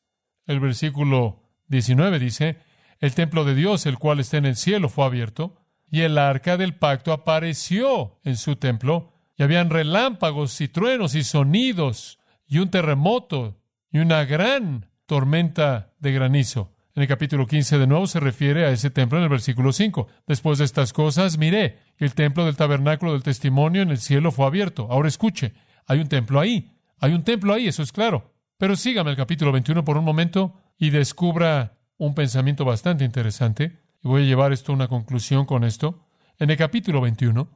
el 0.47 0.59
versículo 0.59 1.43
19 1.67 2.17
dice, 2.17 2.57
el 2.99 3.13
templo 3.13 3.45
de 3.45 3.55
Dios, 3.55 3.85
el 3.85 3.97
cual 3.97 4.19
está 4.19 4.37
en 4.37 4.45
el 4.45 4.55
cielo, 4.55 4.89
fue 4.89 5.05
abierto, 5.05 5.55
y 5.89 6.01
el 6.01 6.17
arca 6.17 6.57
del 6.57 6.75
pacto 6.75 7.13
apareció 7.13 8.19
en 8.23 8.37
su 8.37 8.55
templo, 8.55 9.13
y 9.37 9.43
habían 9.43 9.69
relámpagos 9.69 10.59
y 10.61 10.67
truenos 10.67 11.15
y 11.15 11.23
sonidos, 11.23 12.19
y 12.47 12.59
un 12.59 12.69
terremoto, 12.69 13.61
y 13.91 13.99
una 13.99 14.25
gran 14.25 14.89
tormenta 15.05 15.93
de 15.99 16.11
granizo. 16.11 16.73
En 16.93 17.03
el 17.03 17.07
capítulo 17.07 17.47
15 17.47 17.77
de 17.77 17.87
nuevo 17.87 18.05
se 18.05 18.19
refiere 18.19 18.65
a 18.65 18.71
ese 18.71 18.89
templo 18.89 19.17
en 19.17 19.23
el 19.23 19.29
versículo 19.29 19.71
5. 19.71 20.07
Después 20.27 20.59
de 20.59 20.65
estas 20.65 20.91
cosas, 20.91 21.37
miré, 21.37 21.79
el 21.97 22.13
templo 22.13 22.43
del 22.45 22.57
tabernáculo 22.57 23.13
del 23.13 23.23
testimonio 23.23 23.81
en 23.81 23.91
el 23.91 23.97
cielo 23.99 24.29
fue 24.31 24.45
abierto. 24.45 24.87
Ahora 24.91 25.07
escuche, 25.07 25.53
hay 25.87 25.99
un 25.99 26.09
templo 26.09 26.41
ahí. 26.41 26.73
Hay 26.99 27.13
un 27.13 27.23
templo 27.23 27.53
ahí, 27.53 27.67
eso 27.67 27.81
es 27.81 27.93
claro. 27.93 28.33
Pero 28.57 28.75
sígame 28.75 29.11
el 29.11 29.15
capítulo 29.15 29.53
21 29.53 29.85
por 29.85 29.97
un 29.97 30.03
momento 30.03 30.53
y 30.77 30.89
descubra 30.89 31.77
un 31.97 32.13
pensamiento 32.13 32.65
bastante 32.65 33.05
interesante. 33.05 33.79
Y 34.03 34.09
voy 34.09 34.23
a 34.23 34.25
llevar 34.25 34.51
esto 34.51 34.73
a 34.73 34.75
una 34.75 34.89
conclusión 34.89 35.45
con 35.45 35.63
esto. 35.63 36.05
En 36.39 36.49
el 36.49 36.57
capítulo 36.57 36.99
21, 36.99 37.49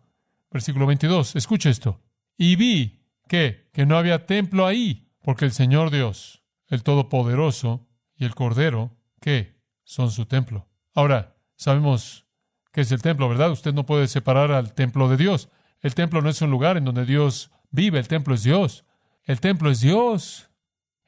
versículo 0.49 0.85
22, 0.85 1.35
escuche 1.35 1.69
esto. 1.69 2.01
Y 2.37 2.55
vi 2.55 3.01
que, 3.27 3.69
que 3.73 3.85
no 3.85 3.97
había 3.97 4.25
templo 4.25 4.65
ahí, 4.65 5.09
porque 5.21 5.43
el 5.43 5.51
Señor 5.51 5.91
Dios, 5.91 6.41
el 6.67 6.83
Todopoderoso 6.83 7.89
y 8.15 8.23
el 8.23 8.33
Cordero 8.33 8.94
¿Qué? 9.21 9.59
Son 9.83 10.11
su 10.11 10.25
templo. 10.25 10.67
Ahora, 10.93 11.35
sabemos 11.55 12.25
que 12.71 12.81
es 12.81 12.91
el 12.91 13.01
templo, 13.01 13.29
¿verdad? 13.29 13.51
Usted 13.51 13.73
no 13.73 13.85
puede 13.85 14.07
separar 14.07 14.51
al 14.51 14.73
templo 14.73 15.07
de 15.09 15.17
Dios. 15.17 15.49
El 15.81 15.95
templo 15.95 16.21
no 16.21 16.29
es 16.29 16.41
un 16.41 16.51
lugar 16.51 16.77
en 16.77 16.85
donde 16.85 17.05
Dios 17.05 17.51
vive, 17.71 17.99
el 17.99 18.07
templo 18.07 18.35
es 18.35 18.43
Dios. 18.43 18.85
El 19.23 19.39
templo 19.39 19.71
es 19.71 19.81
Dios. 19.81 20.49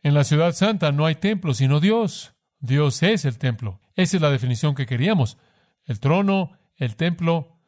En 0.02 0.14
la 0.14 0.24
ciudad 0.24 0.54
santa 0.54 0.92
no 0.92 1.06
hay 1.06 1.16
templo 1.16 1.54
sino 1.54 1.80
Dios. 1.80 2.34
Dios 2.60 3.04
es 3.04 3.26
el 3.26 3.38
templo. 3.38 3.82
Esa 3.96 4.18
es 4.18 4.22
la 4.22 4.32
definición 4.32 4.76
que 4.76 4.86
queríamos. 4.86 5.38
El 5.86 6.00
trono, 6.00 6.58
el 6.76 6.96
templo. 6.96 7.60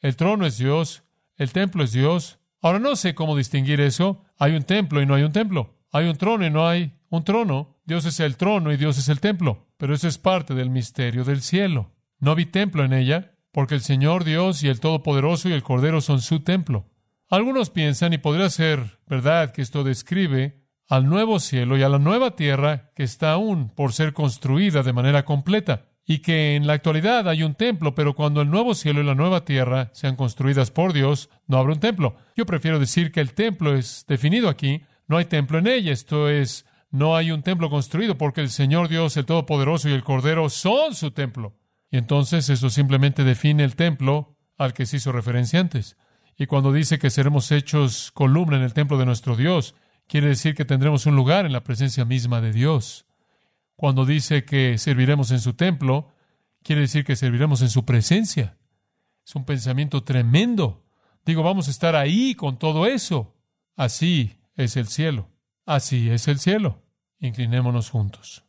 El 0.00 0.16
trono 0.16 0.46
es 0.46 0.58
Dios, 0.58 1.04
el 1.36 1.52
templo 1.52 1.82
es 1.82 1.92
Dios. 1.92 2.38
Ahora 2.60 2.78
no 2.78 2.96
sé 2.96 3.14
cómo 3.14 3.36
distinguir 3.36 3.80
eso. 3.80 4.24
Hay 4.38 4.54
un 4.54 4.62
templo 4.62 5.00
y 5.00 5.06
no 5.06 5.14
hay 5.14 5.22
un 5.22 5.32
templo. 5.32 5.78
Hay 5.94 6.06
un 6.06 6.16
trono 6.16 6.44
y 6.44 6.50
no 6.50 6.68
hay 6.68 6.92
un 7.08 7.24
trono. 7.24 7.78
Dios 7.86 8.04
es 8.04 8.20
el 8.20 8.36
trono 8.36 8.70
y 8.70 8.76
Dios 8.76 8.98
es 8.98 9.08
el 9.08 9.20
templo 9.20 9.64
pero 9.76 9.94
eso 9.94 10.08
es 10.08 10.16
parte 10.16 10.54
del 10.54 10.70
misterio 10.70 11.24
del 11.24 11.42
cielo. 11.42 11.92
No 12.18 12.34
vi 12.34 12.46
templo 12.46 12.84
en 12.84 12.92
ella, 12.92 13.36
porque 13.52 13.74
el 13.74 13.82
Señor 13.82 14.24
Dios 14.24 14.62
y 14.62 14.68
el 14.68 14.80
Todopoderoso 14.80 15.48
y 15.48 15.52
el 15.52 15.62
Cordero 15.62 16.00
son 16.00 16.20
su 16.20 16.40
templo. 16.40 16.86
Algunos 17.28 17.70
piensan, 17.70 18.12
y 18.12 18.18
podría 18.18 18.48
ser 18.50 18.98
verdad, 19.06 19.52
que 19.52 19.62
esto 19.62 19.84
describe 19.84 20.64
al 20.88 21.06
nuevo 21.06 21.40
cielo 21.40 21.76
y 21.76 21.82
a 21.82 21.88
la 21.88 21.98
nueva 21.98 22.36
tierra 22.36 22.92
que 22.94 23.02
está 23.02 23.32
aún 23.32 23.70
por 23.70 23.92
ser 23.92 24.12
construida 24.12 24.82
de 24.82 24.92
manera 24.92 25.24
completa, 25.24 25.90
y 26.06 26.20
que 26.20 26.56
en 26.56 26.66
la 26.66 26.74
actualidad 26.74 27.28
hay 27.28 27.42
un 27.42 27.54
templo, 27.54 27.94
pero 27.94 28.14
cuando 28.14 28.42
el 28.42 28.50
nuevo 28.50 28.74
cielo 28.74 29.00
y 29.00 29.04
la 29.04 29.14
nueva 29.14 29.44
tierra 29.44 29.90
sean 29.94 30.16
construidas 30.16 30.70
por 30.70 30.92
Dios, 30.92 31.30
no 31.46 31.58
habrá 31.58 31.72
un 31.72 31.80
templo. 31.80 32.16
Yo 32.36 32.46
prefiero 32.46 32.78
decir 32.78 33.10
que 33.10 33.20
el 33.20 33.34
templo 33.34 33.74
es 33.74 34.04
definido 34.06 34.48
aquí, 34.48 34.82
no 35.06 35.18
hay 35.18 35.26
templo 35.26 35.58
en 35.58 35.66
ella, 35.66 35.92
esto 35.92 36.28
es 36.28 36.66
no 36.94 37.16
hay 37.16 37.32
un 37.32 37.42
templo 37.42 37.70
construido 37.70 38.16
porque 38.16 38.40
el 38.40 38.50
Señor 38.50 38.88
Dios, 38.88 39.16
el 39.16 39.26
Todopoderoso 39.26 39.88
y 39.88 39.92
el 39.92 40.04
Cordero 40.04 40.48
son 40.48 40.94
su 40.94 41.10
templo. 41.10 41.56
Y 41.90 41.96
entonces 41.96 42.48
eso 42.50 42.70
simplemente 42.70 43.24
define 43.24 43.64
el 43.64 43.74
templo 43.74 44.36
al 44.56 44.74
que 44.74 44.86
se 44.86 44.98
hizo 44.98 45.10
referencia 45.10 45.58
antes. 45.58 45.96
Y 46.36 46.46
cuando 46.46 46.72
dice 46.72 47.00
que 47.00 47.10
seremos 47.10 47.50
hechos 47.50 48.12
columna 48.12 48.58
en 48.58 48.62
el 48.62 48.74
templo 48.74 48.96
de 48.96 49.06
nuestro 49.06 49.34
Dios, 49.34 49.74
quiere 50.06 50.28
decir 50.28 50.54
que 50.54 50.64
tendremos 50.64 51.04
un 51.06 51.16
lugar 51.16 51.46
en 51.46 51.52
la 51.52 51.64
presencia 51.64 52.04
misma 52.04 52.40
de 52.40 52.52
Dios. 52.52 53.06
Cuando 53.74 54.06
dice 54.06 54.44
que 54.44 54.78
serviremos 54.78 55.32
en 55.32 55.40
su 55.40 55.54
templo, 55.54 56.12
quiere 56.62 56.82
decir 56.82 57.04
que 57.04 57.16
serviremos 57.16 57.60
en 57.62 57.70
su 57.70 57.84
presencia. 57.84 58.56
Es 59.26 59.34
un 59.34 59.44
pensamiento 59.44 60.04
tremendo. 60.04 60.84
Digo, 61.26 61.42
vamos 61.42 61.66
a 61.66 61.72
estar 61.72 61.96
ahí 61.96 62.36
con 62.36 62.56
todo 62.56 62.86
eso. 62.86 63.34
Así 63.74 64.36
es 64.56 64.76
el 64.76 64.88
cielo. 64.88 65.30
Así 65.66 66.10
es 66.10 66.28
el 66.28 66.38
cielo. 66.38 66.82
Inclinémonos 67.18 67.90
juntos. 67.90 68.44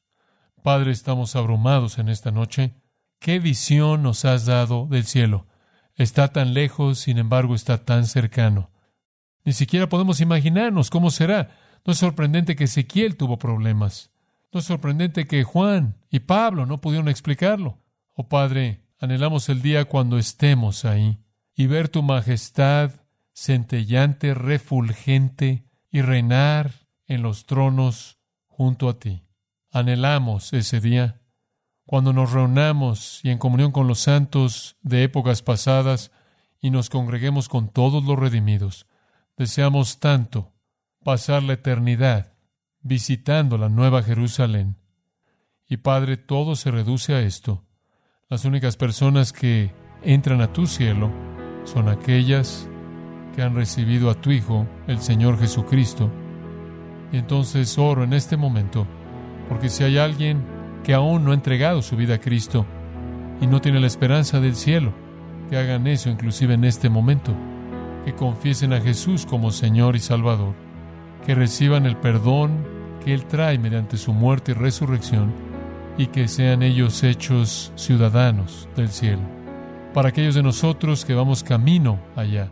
Padre, 0.64 0.92
estamos 0.92 1.36
abrumados 1.36 1.98
en 2.00 2.10
esta 2.10 2.32
noche. 2.32 2.74
¿Qué 3.20 3.40
visión 3.40 4.04
nos 4.04 4.26
has 4.26 4.46
dado 4.46 4.88
del 4.88 5.06
cielo? 5.06 5.48
Está 5.96 6.30
tan 6.30 6.54
lejos, 6.54 7.00
sin 7.00 7.18
embargo, 7.18 7.56
está 7.56 7.86
tan 7.86 8.06
cercano. 8.06 8.72
Ni 9.44 9.54
siquiera 9.54 9.88
podemos 9.88 10.20
imaginarnos 10.22 10.90
cómo 10.90 11.12
será. 11.12 11.56
No 11.86 11.94
es 11.94 12.00
sorprendente 12.00 12.56
que 12.56 12.66
Ezequiel 12.66 13.16
tuvo 13.16 13.38
problemas. 13.38 14.12
No 14.52 14.60
es 14.60 14.66
sorprendente 14.66 15.28
que 15.28 15.44
Juan 15.44 15.98
y 16.10 16.20
Pablo 16.20 16.66
no 16.66 16.82
pudieron 16.82 17.08
explicarlo. 17.10 17.80
Oh 18.14 18.28
Padre, 18.28 18.82
anhelamos 19.00 19.50
el 19.50 19.62
día 19.62 19.86
cuando 19.86 20.18
estemos 20.18 20.84
ahí 20.84 21.20
y 21.56 21.68
ver 21.68 21.90
tu 21.90 22.02
majestad 22.02 22.92
centellante, 23.34 24.34
refulgente 24.34 25.65
y 25.96 26.02
reinar 26.02 26.74
en 27.08 27.22
los 27.22 27.46
tronos 27.46 28.20
junto 28.48 28.90
a 28.90 29.00
ti. 29.00 29.24
Anhelamos 29.72 30.52
ese 30.52 30.82
día, 30.82 31.22
cuando 31.86 32.12
nos 32.12 32.34
reunamos 32.34 33.22
y 33.24 33.30
en 33.30 33.38
comunión 33.38 33.72
con 33.72 33.88
los 33.88 34.00
santos 34.00 34.76
de 34.82 35.04
épocas 35.04 35.42
pasadas 35.42 36.12
y 36.60 36.70
nos 36.70 36.90
congreguemos 36.90 37.48
con 37.48 37.70
todos 37.70 38.04
los 38.04 38.20
redimidos. 38.20 38.88
Deseamos 39.38 40.02
tanto 40.02 40.52
pasar 41.02 41.44
la 41.44 41.54
eternidad 41.54 42.34
visitando 42.82 43.58
la 43.58 43.70
Nueva 43.70 44.04
Jerusalén. 44.04 44.76
Y 45.66 45.78
Padre, 45.78 46.18
todo 46.18 46.58
se 46.58 46.72
reduce 46.72 47.14
a 47.14 47.22
esto. 47.22 47.64
Las 48.28 48.44
únicas 48.44 48.76
personas 48.76 49.32
que 49.32 49.72
entran 50.04 50.42
a 50.42 50.52
tu 50.52 50.68
cielo 50.68 51.10
son 51.64 51.88
aquellas 51.88 52.68
que 53.36 53.42
han 53.42 53.56
recibido 53.56 54.10
a 54.10 54.16
tu 54.16 54.32
Hijo, 54.32 54.66
el 54.88 55.00
Señor 55.00 55.38
Jesucristo. 55.38 56.10
Y 57.12 57.18
entonces 57.18 57.78
oro 57.78 58.04
en 58.04 58.14
este 58.14 58.38
momento, 58.38 58.88
porque 59.50 59.70
si 59.70 59.84
hay 59.84 59.98
alguien 59.98 60.44
que 60.84 60.94
aún 60.94 61.24
no 61.24 61.32
ha 61.32 61.36
entregado 61.36 61.82
su 61.82 61.96
vida 61.96 62.16
a 62.16 62.20
Cristo 62.20 62.66
y 63.42 63.48
no 63.48 63.60
tiene 63.62 63.80
la 63.80 63.88
esperanza 63.88 64.40
del 64.40 64.56
cielo, 64.56 64.94
que 65.50 65.58
hagan 65.58 65.88
eso 65.88 66.10
inclusive 66.10 66.54
en 66.54 66.64
este 66.64 66.90
momento, 66.90 67.34
que 68.06 68.14
confiesen 68.14 68.74
a 68.74 68.82
Jesús 68.82 69.26
como 69.26 69.52
Señor 69.52 69.96
y 69.96 70.00
Salvador, 70.00 70.54
que 71.26 71.36
reciban 71.36 71.86
el 71.86 71.98
perdón 71.98 72.66
que 73.04 73.14
Él 73.14 73.26
trae 73.26 73.58
mediante 73.60 73.98
su 73.98 74.14
muerte 74.14 74.52
y 74.52 74.56
resurrección, 74.56 75.34
y 75.98 76.08
que 76.08 76.28
sean 76.28 76.62
ellos 76.62 77.04
hechos 77.04 77.72
ciudadanos 77.76 78.68
del 78.76 78.90
cielo. 78.90 79.22
Para 79.94 80.10
aquellos 80.10 80.36
de 80.36 80.44
nosotros 80.44 81.06
que 81.06 81.14
vamos 81.14 81.44
camino 81.44 82.00
allá, 82.16 82.50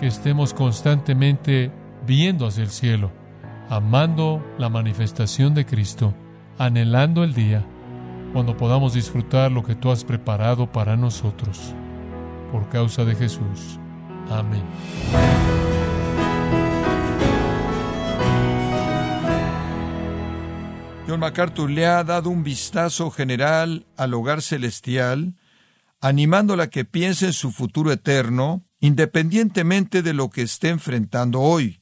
que 0.00 0.06
estemos 0.06 0.54
constantemente 0.54 1.70
viendo 2.06 2.46
hacia 2.46 2.62
el 2.62 2.70
cielo, 2.70 3.12
amando 3.68 4.42
la 4.56 4.70
manifestación 4.70 5.54
de 5.54 5.66
Cristo, 5.66 6.14
anhelando 6.56 7.22
el 7.22 7.34
día 7.34 7.66
cuando 8.32 8.56
podamos 8.56 8.94
disfrutar 8.94 9.52
lo 9.52 9.62
que 9.62 9.74
tú 9.74 9.90
has 9.90 10.04
preparado 10.04 10.72
para 10.72 10.96
nosotros. 10.96 11.74
Por 12.50 12.66
causa 12.70 13.04
de 13.04 13.14
Jesús. 13.14 13.78
Amén. 14.30 14.62
John 21.06 21.20
MacArthur 21.20 21.68
le 21.68 21.84
ha 21.84 22.02
dado 22.04 22.30
un 22.30 22.42
vistazo 22.42 23.10
general 23.10 23.84
al 23.98 24.14
hogar 24.14 24.40
celestial, 24.40 25.34
animándola 26.00 26.64
a 26.64 26.70
que 26.70 26.86
piense 26.86 27.26
en 27.26 27.32
su 27.34 27.52
futuro 27.52 27.92
eterno, 27.92 28.64
independientemente 28.80 30.02
de 30.02 30.14
lo 30.14 30.30
que 30.30 30.42
esté 30.42 30.70
enfrentando 30.70 31.40
hoy. 31.40 31.80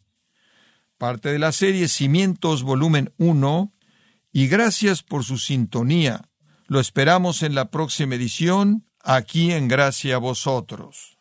Parte 0.99 1.31
de 1.31 1.39
la 1.39 1.53
serie 1.53 1.89
Cimientos 1.89 2.65
Volumen 2.65 3.13
1, 3.19 3.73
y 4.33 4.49
gracias 4.49 5.03
por 5.03 5.25
su 5.25 5.39
sintonía. 5.39 6.29
Lo 6.67 6.81
esperamos 6.81 7.43
en 7.43 7.55
la 7.55 7.71
próxima 7.71 8.17
edición, 8.17 8.85
aquí 9.03 9.53
en 9.53 9.69
Gracia 9.69 10.17
a 10.17 10.19
Vosotros. 10.19 11.19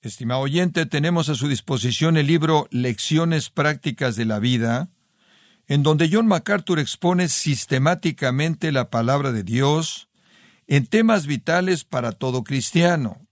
Estimado 0.00 0.40
oyente, 0.40 0.86
tenemos 0.86 1.28
a 1.28 1.34
su 1.34 1.48
disposición 1.48 2.16
el 2.16 2.26
libro 2.26 2.68
Lecciones 2.70 3.50
Prácticas 3.50 4.16
de 4.16 4.24
la 4.24 4.38
Vida, 4.38 4.90
en 5.68 5.82
donde 5.82 6.08
John 6.10 6.26
MacArthur 6.26 6.78
expone 6.78 7.28
sistemáticamente 7.28 8.72
la 8.72 8.90
palabra 8.90 9.32
de 9.32 9.42
Dios 9.42 10.08
en 10.66 10.86
temas 10.86 11.26
vitales 11.26 11.84
para 11.84 12.12
todo 12.12 12.44
cristiano. 12.44 13.25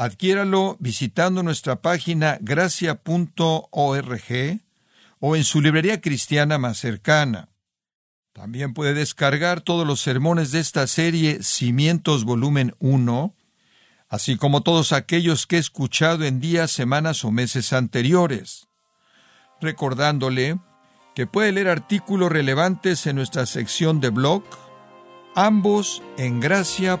Adquiéralo 0.00 0.78
visitando 0.80 1.42
nuestra 1.42 1.82
página 1.82 2.38
gracia.org 2.40 3.00
o 5.18 5.36
en 5.36 5.44
su 5.44 5.60
librería 5.60 6.00
cristiana 6.00 6.56
más 6.56 6.78
cercana. 6.78 7.50
También 8.32 8.72
puede 8.72 8.94
descargar 8.94 9.60
todos 9.60 9.86
los 9.86 10.00
sermones 10.00 10.52
de 10.52 10.60
esta 10.60 10.86
serie 10.86 11.42
Cimientos 11.42 12.24
Volumen 12.24 12.74
1, 12.78 13.34
así 14.08 14.38
como 14.38 14.62
todos 14.62 14.94
aquellos 14.94 15.46
que 15.46 15.56
he 15.56 15.58
escuchado 15.58 16.24
en 16.24 16.40
días, 16.40 16.70
semanas 16.70 17.22
o 17.26 17.30
meses 17.30 17.74
anteriores, 17.74 18.68
recordándole 19.60 20.58
que 21.14 21.26
puede 21.26 21.52
leer 21.52 21.68
artículos 21.68 22.32
relevantes 22.32 23.06
en 23.06 23.16
nuestra 23.16 23.44
sección 23.44 24.00
de 24.00 24.08
blog, 24.08 24.44
ambos 25.34 26.02
en 26.16 26.40
gracia.org. 26.40 27.00